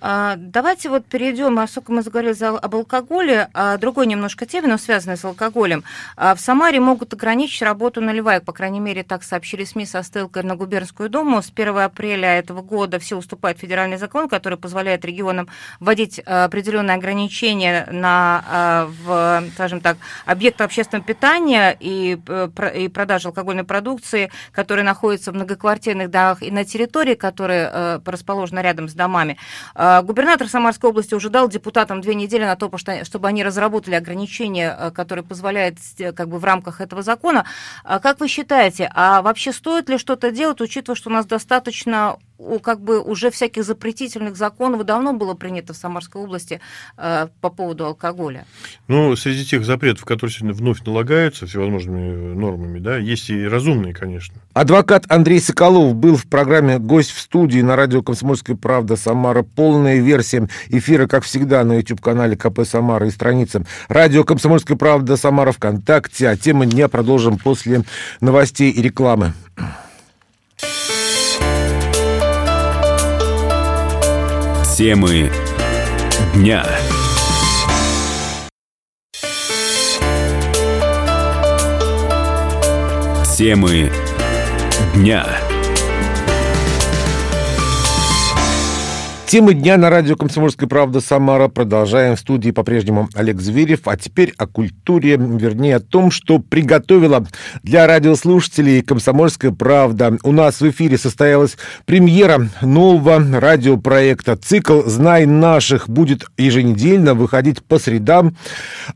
А, 0.00 0.36
давайте 0.36 0.88
вот 0.88 1.04
перейдем, 1.06 1.56
поскольку 1.56 1.92
мы 1.92 2.02
заговорили 2.02 2.28
об 2.44 2.74
алкоголе, 2.74 3.48
а 3.54 3.76
другой 3.76 4.06
немножко 4.06 4.46
теме, 4.46 4.68
но 4.68 4.78
связанной 4.78 5.16
с 5.16 5.24
алкоголем. 5.24 5.84
А, 6.16 6.34
в 6.34 6.40
Самаре 6.40 6.80
могут 6.80 7.12
ограничить 7.14 7.62
работу 7.62 8.00
наливаек, 8.00 8.44
по 8.44 8.52
крайней 8.52 8.80
мере, 8.80 9.02
так 9.02 9.22
сообщили 9.22 9.64
СМИ 9.64 9.86
со 9.86 10.02
ссылкой 10.02 10.42
на 10.42 10.56
губернскую 10.56 11.08
думу. 11.08 11.42
С 11.42 11.50
1 11.54 11.78
апреля 11.78 12.38
этого 12.38 12.62
года 12.62 12.98
все 12.98 13.16
уступает 13.16 13.58
федеральный 13.58 13.96
закон, 13.96 14.28
который 14.28 14.58
позволяет 14.58 15.04
регионам 15.04 15.48
вводить 15.80 16.18
определенные 16.20 16.96
ограничения 16.96 17.88
на, 17.90 18.86
в, 19.04 19.44
скажем 19.54 19.80
так, 19.80 19.96
объекты 20.24 20.64
общественного 20.64 21.04
питания 21.04 21.76
и, 21.78 22.18
э, 22.26 22.48
и 22.76 22.88
продажи 22.88 23.28
алкогольной 23.28 23.64
продукции, 23.64 24.30
которые 24.52 24.84
находятся 24.84 25.32
в 25.32 25.34
многоквартирных 25.34 26.10
домах 26.10 26.42
и 26.42 26.50
на 26.50 26.64
территории, 26.64 27.14
которые 27.14 27.70
э, 27.72 28.00
расположены 28.04 28.60
рядом 28.60 28.88
с 28.88 28.94
домами. 28.94 29.36
А, 29.74 30.02
губернатор 30.02 30.48
Самарской 30.48 30.90
области 30.90 31.14
уже 31.14 31.30
дал 31.30 31.48
депутатам 31.48 32.00
две 32.00 32.14
недели 32.14 32.44
на 32.44 32.56
то, 32.56 32.70
чтобы 33.04 33.28
они 33.28 33.44
разработали 33.44 33.94
ограничения, 33.94 34.76
э, 34.78 34.90
которые 34.90 35.24
позволяют 35.24 35.78
как 36.16 36.28
бы 36.28 36.38
в 36.38 36.44
рамках 36.44 36.80
этого 36.80 37.02
закона. 37.02 37.44
А 37.84 37.98
как 37.98 38.20
вы 38.20 38.28
считаете, 38.28 38.90
а 38.94 39.22
вообще 39.22 39.52
стоит 39.52 39.88
ли 39.88 39.98
что-то 39.98 40.30
делать, 40.30 40.60
учитывая, 40.60 40.96
что 40.96 41.10
у 41.10 41.12
нас 41.12 41.26
достаточно 41.26 42.18
как 42.62 42.80
бы 42.80 43.00
уже 43.00 43.30
всяких 43.30 43.64
запретительных 43.64 44.36
законов 44.36 44.84
давно 44.84 45.12
было 45.12 45.34
принято 45.34 45.72
в 45.72 45.76
Самарской 45.76 46.22
области 46.22 46.60
э, 46.96 47.28
по 47.40 47.50
поводу 47.50 47.86
алкоголя? 47.86 48.46
Ну, 48.86 49.14
среди 49.16 49.44
тех 49.44 49.64
запретов, 49.64 50.04
которые 50.04 50.34
сегодня 50.34 50.54
вновь 50.54 50.82
налагаются 50.84 51.46
всевозможными 51.46 52.34
нормами, 52.34 52.78
да, 52.78 52.96
есть 52.96 53.30
и 53.30 53.46
разумные, 53.46 53.92
конечно. 53.92 54.36
Адвокат 54.52 55.04
Андрей 55.08 55.40
Соколов 55.40 55.94
был 55.94 56.16
в 56.16 56.26
программе 56.26 56.78
«Гость 56.78 57.10
в 57.10 57.20
студии» 57.20 57.60
на 57.60 57.76
радио 57.76 58.02
«Комсомольская 58.02 58.56
правда» 58.56 58.96
Самара. 58.96 59.42
Полная 59.42 59.98
версия 59.98 60.48
эфира, 60.68 61.06
как 61.06 61.24
всегда, 61.24 61.64
на 61.64 61.76
YouTube-канале 61.78 62.36
КП 62.36 62.60
Самара 62.64 63.06
и 63.06 63.10
странице 63.10 63.64
радио 63.88 64.24
«Комсомольская 64.24 64.76
правда» 64.76 65.16
Самара 65.16 65.52
ВКонтакте. 65.52 66.28
А 66.28 66.36
темы 66.36 66.66
дня 66.66 66.88
продолжим 66.88 67.38
после 67.38 67.82
новостей 68.20 68.70
и 68.70 68.82
рекламы. 68.82 69.32
Темы 74.78 75.28
дня. 76.36 76.64
Темы 83.36 83.90
дня. 84.94 85.47
Темы 89.28 89.52
дня 89.52 89.76
на 89.76 89.90
радио 89.90 90.16
«Комсомольская 90.16 90.66
правда» 90.70 91.02
Самара. 91.02 91.48
Продолжаем 91.48 92.16
в 92.16 92.18
студии 92.18 92.50
по-прежнему 92.50 93.10
Олег 93.14 93.42
Зверев. 93.42 93.80
А 93.84 93.98
теперь 93.98 94.32
о 94.38 94.46
культуре, 94.46 95.18
вернее 95.18 95.76
о 95.76 95.80
том, 95.80 96.10
что 96.10 96.38
приготовила 96.38 97.26
для 97.62 97.86
радиослушателей 97.86 98.80
«Комсомольская 98.80 99.50
правда». 99.50 100.16
У 100.22 100.32
нас 100.32 100.62
в 100.62 100.70
эфире 100.70 100.96
состоялась 100.96 101.58
премьера 101.84 102.48
нового 102.62 103.22
радиопроекта. 103.38 104.34
Цикл 104.38 104.84
«Знай 104.86 105.26
наших» 105.26 105.90
будет 105.90 106.24
еженедельно 106.38 107.12
выходить 107.12 107.62
по 107.62 107.78
средам. 107.78 108.34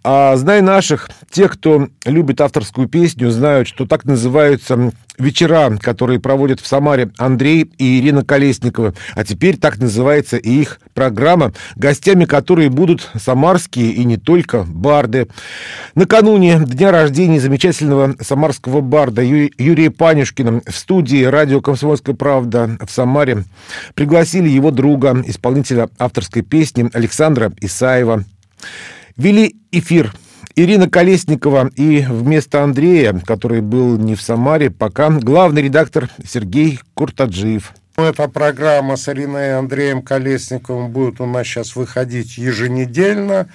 А 0.02 0.34
«Знай 0.36 0.62
наших» 0.62 1.10
те, 1.30 1.46
кто 1.46 1.88
любит 2.06 2.40
авторскую 2.40 2.88
песню, 2.88 3.30
знают, 3.30 3.68
что 3.68 3.86
так 3.86 4.06
называются 4.06 4.92
вечера, 5.18 5.76
которые 5.78 6.20
проводят 6.20 6.60
в 6.60 6.66
Самаре 6.66 7.10
Андрей 7.18 7.70
и 7.78 8.00
Ирина 8.00 8.24
Колесникова. 8.24 8.94
А 9.14 9.24
теперь 9.24 9.56
так 9.58 9.78
называется 9.78 10.21
и 10.30 10.60
их 10.60 10.80
программа, 10.94 11.52
гостями 11.76 12.24
которой 12.24 12.68
будут 12.68 13.10
самарские 13.18 13.92
и 13.92 14.04
не 14.04 14.16
только 14.16 14.64
барды. 14.64 15.28
Накануне 15.94 16.60
дня 16.64 16.90
рождения 16.90 17.40
замечательного 17.40 18.14
самарского 18.20 18.80
барда 18.80 19.22
Юрия 19.22 19.90
Панюшкина 19.90 20.62
в 20.66 20.76
студии 20.76 21.24
радио 21.24 21.60
«Комсомольская 21.60 22.14
правда» 22.14 22.78
в 22.80 22.90
Самаре 22.90 23.44
пригласили 23.94 24.48
его 24.48 24.70
друга, 24.70 25.22
исполнителя 25.26 25.88
авторской 25.98 26.42
песни 26.42 26.88
Александра 26.92 27.52
Исаева. 27.60 28.24
Вели 29.16 29.56
эфир 29.70 30.12
Ирина 30.54 30.88
Колесникова 30.88 31.70
и 31.76 32.04
вместо 32.08 32.62
Андрея, 32.62 33.20
который 33.24 33.60
был 33.60 33.96
не 33.96 34.14
в 34.14 34.22
Самаре, 34.22 34.70
пока 34.70 35.10
главный 35.10 35.62
редактор 35.62 36.10
Сергей 36.26 36.78
Куртаджиев. 36.94 37.72
Эта 37.96 38.26
программа 38.26 38.96
с 38.96 39.06
Ириной 39.10 39.48
и 39.48 39.50
Андреем 39.50 40.00
Колесниковым 40.00 40.90
будет 40.90 41.20
у 41.20 41.26
нас 41.26 41.46
сейчас 41.46 41.76
выходить 41.76 42.38
еженедельно. 42.38 43.48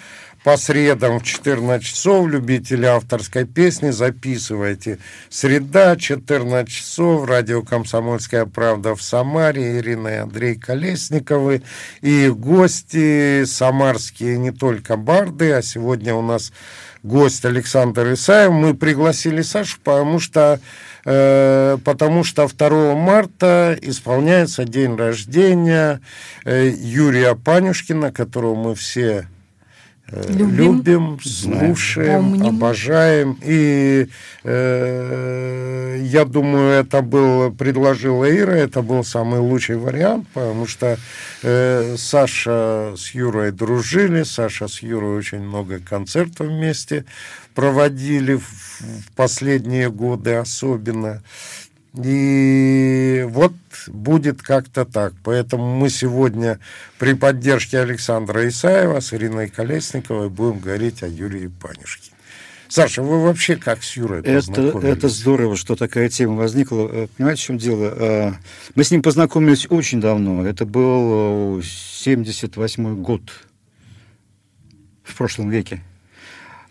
По 0.47 0.55
средам 0.55 1.19
в 1.19 1.23
14 1.23 1.85
часов 1.85 2.25
любители 2.29 2.85
авторской 2.85 3.43
песни 3.43 3.89
записывайте. 3.89 4.97
Среда, 5.27 5.97
14 5.97 6.69
часов, 6.69 7.27
радио 7.27 7.63
«Комсомольская 7.63 8.45
правда» 8.45 8.95
в 8.95 9.01
Самаре, 9.01 9.79
Ирина 9.79 10.07
и 10.07 10.15
Андрей 10.15 10.55
Колесниковы. 10.55 11.63
И 11.99 12.29
гости 12.29 13.43
самарские 13.43 14.37
не 14.37 14.51
только 14.51 14.95
барды, 14.95 15.51
а 15.51 15.61
сегодня 15.61 16.15
у 16.15 16.21
нас 16.21 16.53
гость 17.03 17.43
Александр 17.43 18.13
Исаев. 18.13 18.53
Мы 18.53 18.73
пригласили 18.73 19.41
Сашу, 19.41 19.79
потому 19.83 20.21
что, 20.21 20.61
э, 21.03 21.77
потому 21.83 22.23
что 22.23 22.47
2 22.47 22.95
марта 22.95 23.77
исполняется 23.81 24.63
день 24.63 24.95
рождения 24.95 25.99
э, 26.45 26.69
Юрия 26.69 27.35
Панюшкина, 27.35 28.13
которого 28.13 28.55
мы 28.55 28.75
все 28.75 29.27
Любим, 30.11 30.55
любим 30.55 31.19
слушаем, 31.21 32.31
помним. 32.31 32.47
обожаем. 32.47 33.37
И 33.43 34.07
э, 34.43 35.99
я 36.01 36.23
думаю, 36.23 36.71
это 36.71 37.01
был, 37.01 37.51
предложила 37.51 38.29
Ира, 38.29 38.55
это 38.55 38.81
был 38.81 39.03
самый 39.03 39.41
лучший 39.41 39.75
вариант, 39.75 40.25
потому 40.33 40.65
что 40.65 40.97
э, 41.43 41.95
Саша 41.97 42.93
с 42.95 43.11
Юрой 43.11 43.51
дружили, 43.51 44.23
Саша 44.23 44.69
с 44.69 44.81
Юрой 44.81 45.17
очень 45.17 45.41
много 45.41 45.79
концертов 45.79 46.47
вместе 46.47 47.03
проводили 47.53 48.35
в, 48.35 48.47
в 48.81 49.11
последние 49.15 49.89
годы 49.89 50.35
особенно. 50.35 51.21
И 52.03 53.25
вот 53.29 53.53
будет 53.87 54.41
как-то 54.41 54.85
так. 54.85 55.13
Поэтому 55.23 55.75
мы 55.75 55.89
сегодня 55.89 56.59
при 56.99 57.13
поддержке 57.13 57.79
Александра 57.79 58.47
Исаева 58.47 58.99
с 58.99 59.13
Ириной 59.13 59.47
Колесниковой 59.49 60.29
будем 60.29 60.59
говорить 60.59 61.03
о 61.03 61.07
Юрии 61.07 61.47
Панюшкине. 61.47 62.17
Саша, 62.69 63.01
вы 63.01 63.23
вообще 63.23 63.55
как 63.55 63.81
с 63.81 63.95
Юрой 63.95 64.21
это, 64.21 64.61
это 64.83 65.07
здорово, 65.07 65.55
что 65.55 65.75
такая 65.75 66.09
тема 66.09 66.35
возникла. 66.35 66.89
Э, 66.91 67.07
понимаете, 67.15 67.41
в 67.41 67.45
чем 67.45 67.57
дело? 67.57 67.93
Э, 67.97 68.31
мы 68.75 68.83
с 68.83 68.91
ним 68.91 69.01
познакомились 69.01 69.67
очень 69.69 70.01
давно. 70.01 70.45
Это 70.45 70.65
был 70.65 71.61
78 71.63 72.87
э, 72.87 72.93
год 72.95 73.21
в 75.03 75.15
прошлом 75.15 75.49
веке. 75.49 75.81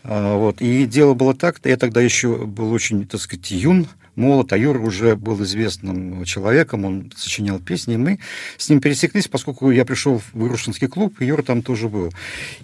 Вот. 0.05 0.61
И 0.61 0.87
дело 0.87 1.15
было 1.15 1.35
так, 1.35 1.59
я 1.65 1.77
тогда 1.77 2.01
еще 2.01 2.47
был 2.47 2.71
очень, 2.71 3.07
так 3.09 3.21
сказать, 3.21 3.51
юн, 3.51 3.89
молод, 4.17 4.53
а 4.53 4.59
Юра 4.59 4.79
уже 4.79 5.15
был 5.15 5.43
известным 5.43 6.25
человеком, 6.25 6.85
он 6.85 7.13
сочинял 7.15 7.59
песни, 7.59 7.95
и 7.95 7.99
мы 7.99 8.19
с 8.57 8.69
ним 8.69 8.81
пересеклись, 8.81 9.29
поскольку 9.29 9.71
я 9.71 9.85
пришел 9.85 10.19
в 10.19 10.35
Грушинский 10.35 10.89
клуб, 10.89 11.21
и 11.21 11.27
Юра 11.27 11.43
там 11.43 11.63
тоже 11.63 11.89
был. 11.89 12.13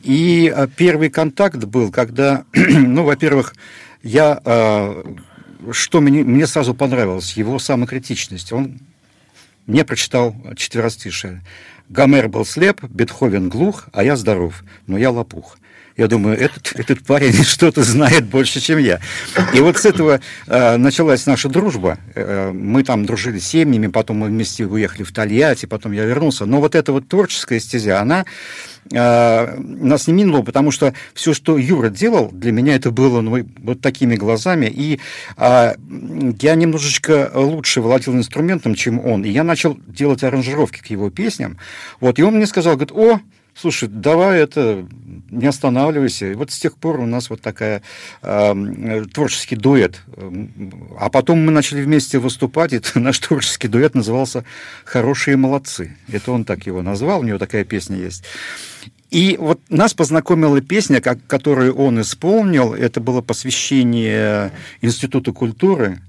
И 0.03 0.53
а, 0.55 0.67
первый 0.67 1.11
контакт 1.11 1.65
был, 1.65 1.91
когда, 1.91 2.45
ну, 2.55 3.05
во-первых, 3.05 3.55
я, 4.03 4.41
а, 4.45 5.17
что 5.71 6.01
мне, 6.01 6.25
мне 6.25 6.47
сразу 6.47 6.75
понравилось, 6.75 7.35
его 7.35 7.59
самокритичность. 7.59 8.53
Он 8.53 8.81
мне 9.67 9.85
прочитал 9.85 10.35
четверостишее. 10.57 11.43
Гомер 11.89 12.29
был 12.29 12.45
слеп, 12.45 12.83
Бетховен 12.85 13.49
глух, 13.49 13.89
а 13.93 14.03
я 14.03 14.17
здоров, 14.17 14.65
но 14.87 14.97
я 14.99 15.11
лопух. 15.11 15.59
Я 15.97 16.09
думаю, 16.09 16.39
этот, 16.39 16.73
этот 16.75 17.05
парень 17.05 17.33
что-то 17.45 17.83
знает 17.83 18.25
больше, 18.25 18.61
чем 18.61 18.79
я. 18.79 19.01
И 19.55 19.61
вот 19.61 19.79
с 19.79 19.85
этого 19.85 20.21
э, 20.47 20.77
началась 20.77 21.27
наша 21.27 21.49
дружба. 21.49 21.99
Э, 22.15 22.51
мы 22.53 22.83
там 22.83 23.05
дружили 23.05 23.39
с 23.39 23.49
семьями, 23.49 23.89
потом 23.89 24.19
мы 24.19 24.29
вместе 24.29 24.65
уехали 24.65 25.03
в 25.03 25.13
Тольятти, 25.13 25.67
потом 25.67 25.93
я 25.93 26.05
вернулся. 26.05 26.47
Но 26.47 26.61
вот 26.61 26.75
эта 26.75 26.93
вот 26.93 27.09
творческая 27.09 27.61
стезя, 27.61 28.01
она 28.01 28.25
э, 28.91 29.57
нас 29.59 30.07
не 30.07 30.15
минула, 30.15 30.43
потому 30.43 30.71
что 30.71 30.95
все, 31.15 31.35
что 31.35 31.59
Юра 31.59 31.91
делал, 31.91 32.31
для 32.33 32.53
меня 32.53 32.75
это 32.75 32.91
было 32.91 33.21
ну, 33.21 33.47
вот 33.59 33.81
такими 33.81 34.17
глазами. 34.17 34.67
И 34.67 34.99
э, 35.37 35.75
я 36.41 36.55
немножечко 36.55 37.31
лучше 37.35 37.81
владел 37.83 38.15
инструментом, 38.15 38.75
чем 38.75 38.99
он. 39.05 39.25
И 39.25 39.31
я 39.31 39.45
начал 39.45 39.79
делать 39.87 40.23
аранжировки 40.25 40.81
к 40.81 40.87
его 40.87 41.11
песням. 41.11 41.59
Вот, 42.01 42.19
и 42.19 42.23
он 42.23 42.37
мне 42.37 42.47
сказал, 42.47 42.77
говорит, 42.77 42.93
о, 42.93 43.21
слушай, 43.55 43.89
давай 43.89 44.41
это, 44.41 44.87
не 45.31 45.47
останавливайся. 45.47 46.33
И 46.33 46.35
вот 46.35 46.51
с 46.51 46.59
тех 46.59 46.77
пор 46.77 47.01
у 47.01 47.07
нас 47.07 47.31
вот 47.31 47.41
такая 47.41 47.83
э, 48.23 49.05
творческий 49.13 49.57
дуэт. 49.57 50.03
А 50.99 51.11
потом 51.11 51.45
мы 51.45 51.53
начали 51.53 51.83
вместе 51.83 52.19
выступать, 52.19 52.73
и 52.73 52.81
наш 52.99 53.19
творческий 53.19 53.69
дуэт 53.69 53.95
назывался 53.95 54.45
«Хорошие 54.85 55.37
молодцы». 55.37 55.97
Это 56.11 56.33
он 56.33 56.45
так 56.45 56.67
его 56.67 56.83
назвал, 56.83 57.21
у 57.21 57.25
него 57.25 57.39
такая 57.39 57.65
песня 57.65 57.97
есть. 57.97 58.25
И 59.11 59.37
вот 59.39 59.61
нас 59.69 59.93
познакомила 59.93 60.63
песня, 60.63 61.03
как, 61.03 61.19
которую 61.27 61.75
он 61.75 62.01
исполнил. 62.01 62.73
Это 62.73 62.99
было 62.99 63.21
посвящение 63.21 64.53
Институту 64.81 65.35
культуры 65.35 66.01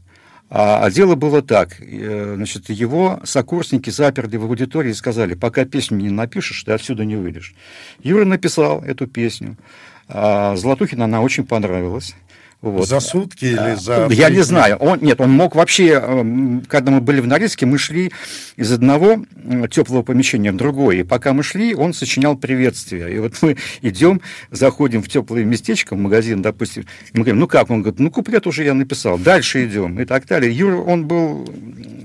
а, 0.55 0.85
а 0.85 0.91
дело 0.91 1.15
было 1.15 1.41
так. 1.41 1.77
Э, 1.79 2.33
значит, 2.35 2.69
его 2.69 3.19
сокурсники 3.23 3.89
заперли 3.89 4.37
в 4.37 4.43
аудитории 4.43 4.91
и 4.91 4.93
сказали, 4.93 5.33
пока 5.33 5.65
песню 5.65 5.97
не 5.97 6.11
напишешь, 6.11 6.63
ты 6.63 6.73
отсюда 6.73 7.05
не 7.05 7.15
выйдешь. 7.15 7.55
Юра 8.03 8.23
написал 8.23 8.83
эту 8.83 9.07
песню. 9.07 9.57
А 10.07 10.55
Златухина 10.55 11.05
она 11.05 11.21
очень 11.23 11.43
понравилась. 11.43 12.13
Вот. 12.63 12.87
За 12.87 13.01
сутки 13.01 13.43
или 13.43 13.75
за... 13.75 14.07
Я 14.09 14.29
не 14.29 14.41
знаю. 14.41 14.77
Он, 14.77 14.97
нет, 15.01 15.19
он 15.19 15.31
мог 15.31 15.53
вообще, 15.53 15.99
эм, 16.01 16.63
когда 16.69 16.91
мы 16.91 17.01
были 17.01 17.19
в 17.19 17.27
Норильске, 17.27 17.65
мы 17.65 17.77
шли 17.77 18.13
из 18.55 18.71
одного 18.71 19.25
теплого 19.69 20.01
помещения 20.01 20.49
в 20.53 20.55
другое. 20.55 21.01
И 21.01 21.03
пока 21.03 21.33
мы 21.33 21.43
шли, 21.43 21.75
он 21.75 21.93
сочинял 21.93 22.37
приветствия. 22.37 23.09
И 23.09 23.19
вот 23.19 23.33
мы 23.41 23.57
идем, 23.81 24.21
заходим 24.49 25.03
в 25.03 25.09
теплое 25.09 25.43
местечко, 25.43 25.95
в 25.95 25.99
магазин, 25.99 26.41
допустим, 26.41 26.85
мы 27.11 27.23
говорим, 27.23 27.39
ну 27.39 27.47
как? 27.47 27.69
Он 27.69 27.81
говорит, 27.81 27.99
ну 27.99 28.09
куплет 28.09 28.47
уже 28.47 28.63
я 28.63 28.73
написал, 28.73 29.17
дальше 29.17 29.65
идем 29.65 29.99
и 29.99 30.05
так 30.05 30.25
далее. 30.25 30.49
Юра, 30.55 30.77
он 30.77 31.05
был 31.05 31.45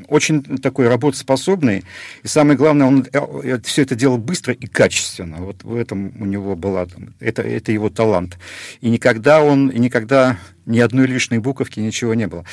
очень 0.08 0.42
такой 0.42 0.88
работоспособный, 0.88 1.84
и 2.24 2.26
самое 2.26 2.58
главное, 2.58 2.86
он 2.86 3.06
э, 3.12 3.58
все 3.62 3.82
это 3.82 3.94
делал 3.94 4.18
быстро 4.18 4.54
и 4.54 4.66
качественно. 4.66 5.36
Вот 5.36 5.62
в 5.62 5.76
этом 5.76 6.12
у 6.18 6.24
него 6.24 6.56
была, 6.56 6.88
это, 7.20 7.42
это 7.42 7.70
его 7.70 7.90
талант. 7.90 8.38
И 8.80 8.88
никогда 8.88 9.40
он, 9.40 9.68
и 9.68 9.78
никогда 9.78 10.36
ни 10.66 10.78
одной 10.78 11.06
лишней 11.06 11.38
буковки, 11.38 11.80
ничего 11.80 12.14
не 12.14 12.26
было. 12.26 12.44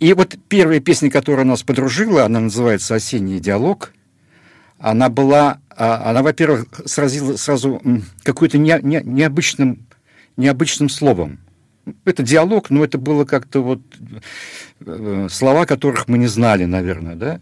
И 0.00 0.12
вот 0.12 0.36
первая 0.48 0.80
песня, 0.80 1.10
которая 1.10 1.44
нас 1.44 1.62
подружила, 1.62 2.24
она 2.24 2.40
называется 2.40 2.94
«Осенний 2.94 3.40
диалог», 3.40 3.92
она 4.78 5.08
была, 5.08 5.60
а, 5.70 6.10
она, 6.10 6.22
во-первых, 6.22 6.66
сразила 6.86 7.36
сразу 7.36 7.80
какой-то 8.22 8.58
не, 8.58 8.78
не, 8.82 9.00
необычным, 9.04 9.86
необычным 10.36 10.88
словом– 10.88 11.38
это 12.04 12.22
диалог, 12.22 12.70
но 12.70 12.84
это 12.84 12.98
было 12.98 13.24
как-то 13.24 13.60
вот 13.60 13.80
э, 14.80 15.28
слова, 15.30 15.66
которых 15.66 16.08
мы 16.08 16.18
не 16.18 16.26
знали, 16.26 16.64
наверное, 16.64 17.16
да. 17.16 17.40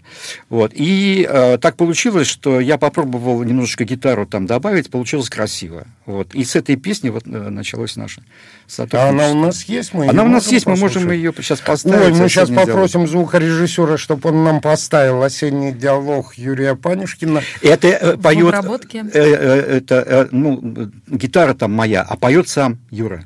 Вот. 0.49 0.73
И 0.75 1.27
э, 1.29 1.59
так 1.59 1.77
получилось, 1.77 2.27
что 2.27 2.61
я 2.61 2.79
попробовал 2.79 3.43
немножечко 3.43 3.85
гитару 3.85 4.27
там 4.27 4.47
добавить, 4.47 4.91
получилось 4.91 5.29
красиво. 5.29 5.87
Вот. 6.07 6.35
И 6.35 6.45
с 6.45 6.57
этой 6.57 6.77
песни 6.77 7.11
вот 7.11 7.27
э, 7.27 7.29
началось 7.29 7.97
наше 7.97 8.23
сотрудничество. 8.67 9.01
А 9.01 9.09
она 9.09 9.29
у 9.29 9.45
нас 9.47 9.65
есть? 9.65 9.93
Мы 9.93 10.09
она 10.09 10.25
у 10.25 10.29
нас 10.29 10.51
есть, 10.51 10.65
послушать? 10.65 10.97
мы 10.97 11.03
можем 11.03 11.13
ее 11.13 11.33
сейчас 11.37 11.61
поставить. 11.61 12.15
Ой, 12.15 12.21
мы 12.21 12.29
сейчас 12.29 12.49
попросим 12.49 13.01
диалог. 13.01 13.11
звукорежиссера, 13.11 13.99
чтобы 13.99 14.31
он 14.31 14.45
нам 14.45 14.61
поставил 14.61 15.23
осенний 15.23 15.73
диалог 15.73 16.35
Юрия 16.35 16.77
Панюшкина. 16.77 17.43
Это 17.63 17.89
э, 17.89 18.17
поет... 18.17 18.55
Э, 18.55 19.03
э, 19.13 19.77
это, 19.77 19.95
э, 20.07 20.29
ну, 20.31 20.91
гитара 21.09 21.55
там 21.55 21.73
моя, 21.73 22.03
а 22.03 22.17
поет 22.17 22.49
сам 22.49 22.79
Юра. 22.91 23.25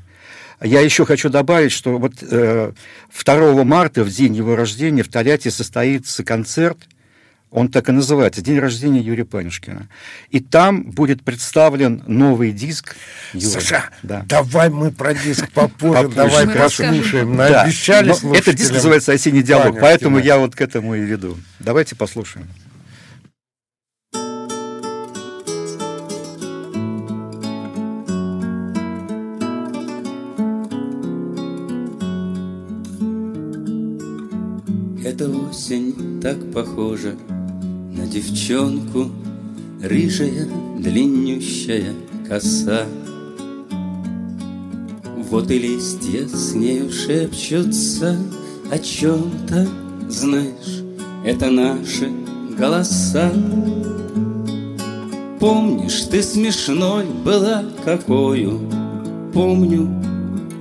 Я 0.60 0.80
еще 0.80 1.04
хочу 1.04 1.28
добавить, 1.28 1.72
что 1.72 1.98
вот 1.98 2.14
э, 2.22 2.72
2 3.24 3.64
марта, 3.64 4.04
в 4.04 4.10
день 4.10 4.34
его 4.34 4.56
рождения, 4.56 5.02
в 5.02 5.08
Тольятти 5.08 5.48
состоится 5.48 6.24
концерт, 6.24 6.78
он 7.54 7.68
так 7.68 7.88
и 7.88 7.92
называется, 7.92 8.42
день 8.42 8.58
рождения 8.58 9.00
Юрия 9.00 9.24
Панюшкина. 9.24 9.88
И 10.30 10.40
там 10.40 10.90
будет 10.90 11.22
представлен 11.22 12.02
новый 12.08 12.50
диск. 12.50 12.96
Юрия. 13.32 13.46
Саша, 13.46 13.84
да. 14.02 14.24
давай 14.26 14.70
мы 14.70 14.90
про 14.90 15.14
диск 15.14 15.48
попозже, 15.52 16.08
давай 16.08 16.48
послушаем. 16.48 17.40
Обещали 17.40 18.36
Этот 18.36 18.56
диск 18.56 18.72
называется 18.72 19.12
«Осенний 19.12 19.42
диалог», 19.42 19.78
поэтому 19.80 20.18
я 20.18 20.38
вот 20.38 20.56
к 20.56 20.60
этому 20.60 20.96
и 20.96 21.00
веду. 21.00 21.38
Давайте 21.60 21.94
послушаем. 21.94 22.48
Эта 35.14 35.30
осень 35.30 36.20
так 36.20 36.36
похожа 36.50 37.14
на 37.96 38.04
девчонку, 38.04 39.12
Рыжая, 39.80 40.48
длиннющая 40.76 41.92
коса. 42.28 42.82
Вот 45.30 45.52
и 45.52 45.58
листья 45.60 46.26
с 46.26 46.54
нею 46.54 46.90
шепчутся 46.90 48.18
о 48.72 48.76
чем-то, 48.76 49.68
знаешь, 50.08 50.82
это 51.24 51.48
наши 51.48 52.10
голоса. 52.58 53.30
Помнишь, 55.38 56.08
ты 56.10 56.24
смешной 56.24 57.04
была 57.24 57.62
какою, 57.84 58.58
помню, 59.32 59.88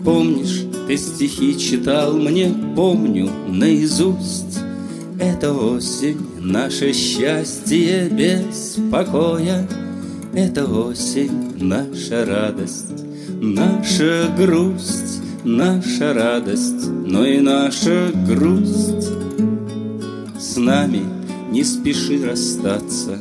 помнишь, 0.05 0.62
ты 0.87 0.97
стихи 0.97 1.57
читал 1.57 2.13
мне, 2.13 2.53
помню, 2.75 3.29
наизусть. 3.47 4.59
Это 5.19 5.53
осень, 5.53 6.17
наше 6.39 6.91
счастье 6.93 8.09
без 8.09 8.77
покоя. 8.91 9.67
Это 10.33 10.65
осень, 10.65 11.53
наша 11.59 12.25
радость, 12.25 13.05
наша 13.29 14.33
грусть, 14.37 15.21
наша 15.43 16.13
радость, 16.13 16.87
но 17.05 17.25
и 17.25 17.39
наша 17.39 18.11
грусть. 18.27 19.09
С 20.39 20.57
нами 20.57 21.03
не 21.51 21.63
спеши 21.63 22.25
расстаться, 22.25 23.17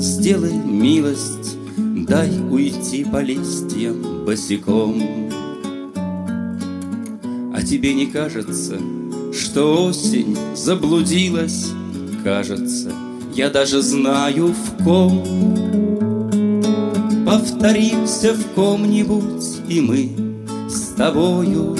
сделай 0.00 0.52
милость, 0.52 1.56
дай 1.76 2.30
уйти 2.50 3.04
по 3.04 3.22
листьям 3.22 4.24
босиком 4.26 5.25
тебе 7.66 7.94
не 7.94 8.06
кажется, 8.06 8.78
что 9.32 9.86
осень 9.86 10.36
заблудилась? 10.54 11.66
Кажется, 12.22 12.92
я 13.34 13.50
даже 13.50 13.82
знаю 13.82 14.54
в 14.54 14.84
ком. 14.84 15.24
Повторимся 17.26 18.34
в 18.34 18.54
ком-нибудь, 18.54 19.44
и 19.68 19.80
мы 19.80 20.10
с 20.68 20.94
тобою, 20.96 21.76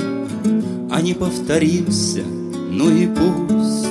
А 0.90 1.00
не 1.00 1.14
повторимся, 1.14 2.22
ну 2.70 2.90
и 2.90 3.06
пусть. 3.06 3.86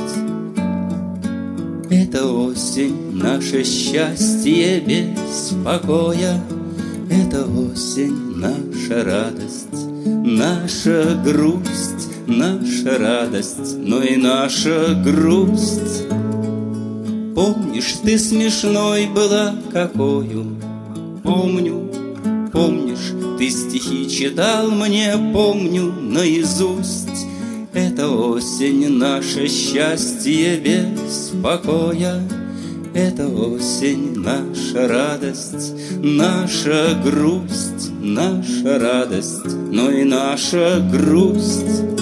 Это 1.89 2.25
осень, 2.25 3.13
наше 3.13 3.63
счастье 3.63 4.81
без 4.81 5.53
покоя, 5.63 6.43
Это 7.09 7.45
осень, 7.45 8.35
наша 8.35 9.03
радость 9.03 9.85
Наша 10.27 11.19
грусть, 11.23 11.84
наша 12.27 12.97
радость, 12.97 13.77
но 13.77 14.01
и 14.01 14.15
наша 14.15 14.93
грусть. 15.03 16.03
Помнишь, 17.35 17.95
ты 18.03 18.17
смешной 18.17 19.07
была 19.07 19.55
какою, 19.71 20.45
Помню, 21.23 21.91
помнишь, 22.51 23.13
ты 23.39 23.49
стихи 23.49 24.09
читал 24.09 24.69
мне, 24.69 25.13
Помню 25.33 25.91
наизусть. 25.91 27.25
Это 27.73 28.09
осень, 28.09 28.89
наше 28.89 29.47
счастье 29.47 30.57
без 30.57 31.33
покоя. 31.43 32.21
Это 32.93 33.27
осень, 33.27 34.17
наша 34.19 34.87
радость, 34.87 35.73
наша 36.01 36.97
грусть, 37.03 37.91
наша 37.99 38.79
радость, 38.79 39.53
но 39.71 39.91
и 39.91 40.05
наша 40.05 40.79
грусть. 40.89 41.94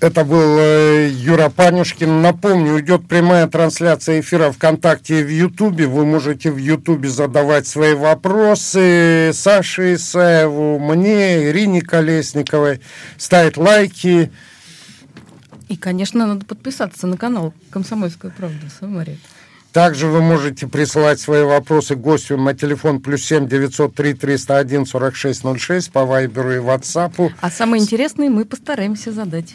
Это 0.00 0.24
был 0.24 0.58
э, 0.58 1.10
Юра 1.10 1.50
Панюшкин. 1.50 2.22
Напомню, 2.22 2.80
идет 2.80 3.06
прямая 3.06 3.46
трансляция 3.48 4.20
эфира 4.20 4.50
ВКонтакте 4.50 5.20
и 5.20 5.22
в 5.22 5.28
Ютубе. 5.28 5.86
Вы 5.86 6.06
можете 6.06 6.50
в 6.50 6.56
Ютубе 6.56 7.10
задавать 7.10 7.66
свои 7.66 7.92
вопросы 7.92 9.30
Саше 9.34 9.94
Исаеву, 9.94 10.78
мне, 10.78 11.50
Ирине 11.50 11.82
Колесниковой, 11.82 12.80
ставить 13.18 13.58
лайки. 13.58 14.32
И, 15.68 15.76
конечно, 15.76 16.26
надо 16.26 16.46
подписаться 16.46 17.06
на 17.06 17.18
канал 17.18 17.52
«Комсомольская 17.70 18.30
правда» 18.30 18.68
Самаре. 18.80 19.18
Также 19.72 20.08
вы 20.08 20.20
можете 20.20 20.66
присылать 20.66 21.20
свои 21.20 21.44
вопросы 21.44 21.94
гостю 21.94 22.36
на 22.36 22.54
телефон 22.54 23.00
плюс 23.00 23.22
семь 23.24 23.48
девятьсот 23.48 23.94
три 23.94 24.14
триста 24.14 24.58
один 24.58 24.84
сорок 24.84 25.14
шесть 25.14 25.44
ноль 25.44 25.60
шесть 25.60 25.92
по 25.92 26.04
вайберу 26.04 26.52
и 26.52 26.58
ватсапу. 26.58 27.32
А 27.40 27.50
самые 27.50 27.82
интересные 27.82 28.30
мы 28.30 28.44
постараемся 28.44 29.12
задать. 29.12 29.54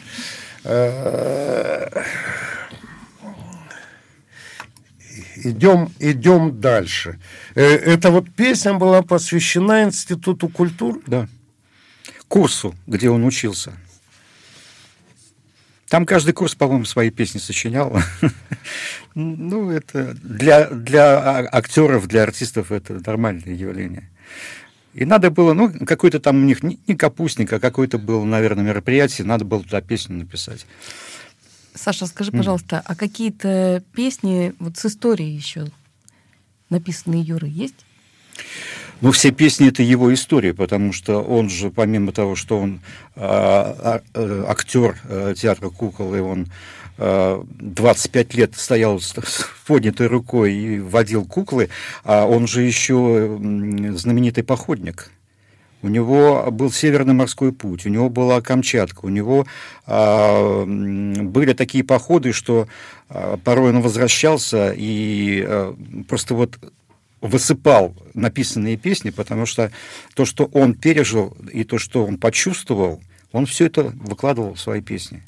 Идем, 5.36 5.92
идем 6.00 6.60
дальше. 6.60 7.20
Э, 7.54 7.62
эта 7.62 8.10
вот 8.10 8.28
песня 8.34 8.74
была 8.74 9.02
посвящена 9.02 9.84
Институту 9.84 10.48
культуры? 10.48 11.00
Да. 11.06 11.28
Курсу, 12.26 12.74
где 12.86 13.10
он 13.10 13.24
учился. 13.24 13.74
Там 15.88 16.04
каждый 16.04 16.32
курс, 16.32 16.54
по-моему, 16.54 16.84
свои 16.84 17.10
песни 17.10 17.38
сочинял. 17.38 17.96
Ну, 19.18 19.70
это 19.70 20.12
для, 20.22 20.68
для 20.68 21.48
актеров, 21.50 22.06
для 22.06 22.24
артистов 22.24 22.70
это 22.70 23.00
нормальное 23.06 23.54
явление. 23.54 24.10
И 24.92 25.06
надо 25.06 25.30
было, 25.30 25.54
ну, 25.54 25.72
какой-то 25.86 26.20
там 26.20 26.36
у 26.36 26.44
них, 26.44 26.62
не 26.62 26.94
капустник, 26.94 27.50
а 27.54 27.58
какой-то 27.58 27.96
был, 27.96 28.26
наверное, 28.26 28.64
мероприятие, 28.64 29.26
надо 29.26 29.46
было 29.46 29.62
туда 29.62 29.80
песню 29.80 30.18
написать. 30.18 30.66
Саша, 31.74 32.06
скажи, 32.06 32.30
пожалуйста, 32.30 32.82
а 32.84 32.94
какие-то 32.94 33.82
песни 33.94 34.52
вот 34.58 34.76
с 34.76 34.84
историей 34.84 35.34
еще 35.34 35.66
написанные 36.70 37.22
Юрой 37.22 37.50
есть? 37.50 37.86
Ну, 39.02 39.10
все 39.10 39.30
песни 39.30 39.68
это 39.68 39.82
его 39.82 40.12
история, 40.14 40.54
потому 40.54 40.92
что 40.92 41.22
он 41.22 41.50
же, 41.50 41.70
помимо 41.70 42.12
того, 42.12 42.34
что 42.34 42.58
он 42.58 42.80
а, 43.14 44.00
а, 44.14 44.44
актер 44.48 44.96
а, 45.04 45.34
театра 45.34 45.68
кукол, 45.68 46.14
и 46.14 46.20
он 46.20 46.46
25 46.98 48.34
лет 48.36 48.56
стоял 48.56 48.98
с 48.98 49.14
поднятой 49.66 50.06
рукой 50.06 50.54
и 50.54 50.78
водил 50.78 51.26
куклы, 51.26 51.68
а 52.04 52.24
он 52.24 52.46
же 52.46 52.62
еще 52.62 53.38
знаменитый 53.94 54.42
походник. 54.42 55.10
У 55.82 55.88
него 55.88 56.48
был 56.50 56.72
Северный 56.72 57.14
морской 57.14 57.52
путь, 57.52 57.86
у 57.86 57.90
него 57.90 58.08
была 58.08 58.40
Камчатка, 58.40 59.04
у 59.04 59.08
него 59.08 59.46
а, 59.86 60.64
были 60.64 61.52
такие 61.52 61.84
походы, 61.84 62.32
что 62.32 62.66
а, 63.08 63.36
порой 63.36 63.70
он 63.70 63.82
возвращался 63.82 64.72
и 64.74 65.44
а, 65.46 65.76
просто 66.08 66.34
вот 66.34 66.58
высыпал 67.20 67.96
написанные 68.14 68.76
песни, 68.76 69.10
потому 69.10 69.46
что 69.46 69.72
то, 70.14 70.24
что 70.24 70.46
он 70.52 70.74
пережил 70.74 71.36
и 71.52 71.64
то, 71.64 71.78
что 71.78 72.04
он 72.04 72.18
почувствовал, 72.18 73.02
он 73.32 73.46
все 73.46 73.66
это 73.66 73.84
выкладывал 73.84 74.54
в 74.54 74.60
свои 74.60 74.80
песни. 74.80 75.22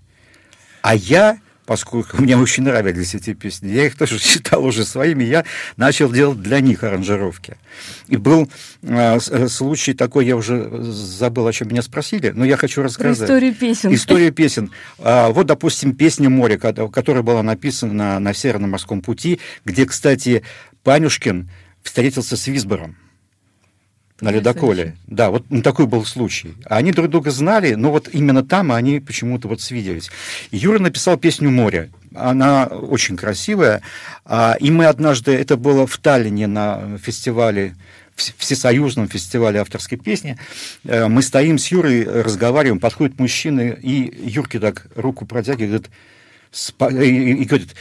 А 0.83 0.95
я 0.95 1.39
поскольку 1.69 2.23
мне 2.23 2.35
очень 2.35 2.63
нравились 2.63 3.15
эти 3.15 3.35
песни, 3.35 3.71
я 3.71 3.85
их 3.85 3.97
тоже 3.97 4.19
считал 4.23 4.65
уже 4.65 4.87
своими, 4.87 5.23
я 5.23 5.45
начал 5.77 6.11
делать 6.11 6.41
для 6.41 6.61
них 6.61 6.83
аранжировки. 6.83 7.59
И 8.07 8.17
был 8.17 8.49
э, 8.83 9.19
случай 9.49 9.93
такой, 9.93 10.25
я 10.25 10.35
уже 10.35 10.83
забыл, 10.83 11.47
о 11.47 11.53
чем 11.53 11.69
меня 11.69 11.83
спросили, 11.83 12.31
но 12.31 12.47
я 12.47 12.57
хочу 12.57 12.83
рассказать. 12.83 13.19
Про 13.19 13.27
историю 13.27 13.55
песен. 13.55 13.93
История 13.95 14.31
песен. 14.31 14.71
А, 14.99 15.29
вот, 15.29 15.47
допустим, 15.47 15.95
песня 15.95 16.31
«Море», 16.31 16.57
которая 16.57 17.23
была 17.23 17.43
написана 17.43 17.93
на, 17.93 18.19
на 18.19 18.33
Северном 18.33 18.71
морском 18.71 19.03
пути, 19.03 19.39
где, 19.67 19.85
кстати, 19.85 20.45
Панюшкин 20.85 21.51
встретился 21.89 22.37
с 22.37 22.47
Висбором 22.47 22.97
на 24.21 24.31
ледоколе. 24.31 24.95
Да, 25.07 25.31
вот 25.31 25.45
такой 25.65 25.87
был 25.87 26.05
случай. 26.05 26.55
Они 26.67 26.93
друг 26.93 27.09
друга 27.09 27.31
знали, 27.31 27.75
но 27.75 27.91
вот 27.91 28.11
именно 28.13 28.45
там 28.45 28.73
они 28.73 29.01
почему-то 29.01 29.49
вот 29.49 29.63
свиделись. 29.63 30.11
Юра 30.51 30.79
написал 30.81 31.17
песню 31.17 31.51
«Море». 31.51 31.91
Она 32.15 32.67
очень 32.67 33.17
красивая. 33.17 33.81
А, 34.27 34.57
и 34.61 34.71
мы 34.71 34.85
однажды, 34.85 35.33
это 35.33 35.57
было 35.57 35.87
в 35.87 35.97
Таллине 35.97 36.47
на 36.47 36.99
фестивале 36.99 37.75
всесоюзном 38.17 39.09
фестивале 39.09 39.61
авторской 39.61 39.97
песни. 39.97 40.37
Э, 40.85 41.07
мы 41.07 41.23
стоим 41.23 41.57
с 41.57 41.69
Юрой, 41.69 42.03
разговариваем, 42.03 42.81
подходит 42.81 43.19
мужчина, 43.21 43.61
и 43.61 44.29
Юрке 44.29 44.59
так 44.59 44.89
руку 44.97 45.25
протягивает, 45.25 45.89
и 46.91 47.45
говорит, 47.45 47.77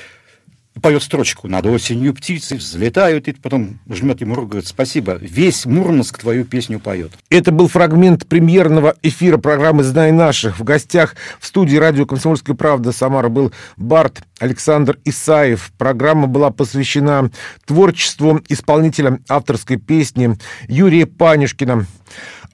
поет 0.81 1.03
строчку 1.03 1.47
«Над 1.47 1.65
осенью 1.65 2.13
птицы 2.13 2.55
взлетают», 2.55 3.27
и 3.27 3.33
потом 3.33 3.79
жмет 3.89 4.21
ему 4.21 4.35
руку, 4.35 4.49
говорит 4.49 4.67
«Спасибо, 4.67 5.17
весь 5.19 5.65
Мурманск 5.65 6.19
твою 6.19 6.45
песню 6.45 6.79
поет». 6.79 7.11
Это 7.29 7.51
был 7.51 7.67
фрагмент 7.67 8.27
премьерного 8.27 8.95
эфира 9.01 9.37
программы 9.37 9.83
«Знай 9.83 10.11
наших». 10.11 10.59
В 10.59 10.63
гостях 10.63 11.15
в 11.39 11.47
студии 11.47 11.77
радио 11.77 12.05
«Комсомольская 12.05 12.55
правда» 12.55 12.91
Самара 12.91 13.29
был 13.29 13.51
Барт 13.75 14.21
Александр 14.39 14.97
Исаев. 15.05 15.71
Программа 15.77 16.27
была 16.27 16.51
посвящена 16.51 17.31
творчеству 17.65 18.41
исполнителя 18.49 19.19
авторской 19.27 19.77
песни 19.77 20.37
Юрия 20.67 21.05
Панюшкина. 21.05 21.85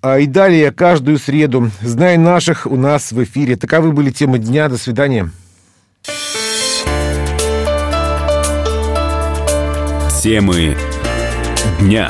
А 0.01 0.19
и 0.19 0.25
далее 0.25 0.71
каждую 0.71 1.17
среду 1.17 1.71
«Знай 1.81 2.17
наших» 2.17 2.67
у 2.67 2.75
нас 2.75 3.13
в 3.13 3.23
эфире. 3.23 3.55
Таковы 3.55 3.93
были 3.93 4.11
темы 4.11 4.37
дня. 4.37 4.67
До 4.67 4.77
свидания. 4.77 5.31
Темы 10.23 10.77
дня. 11.81 12.09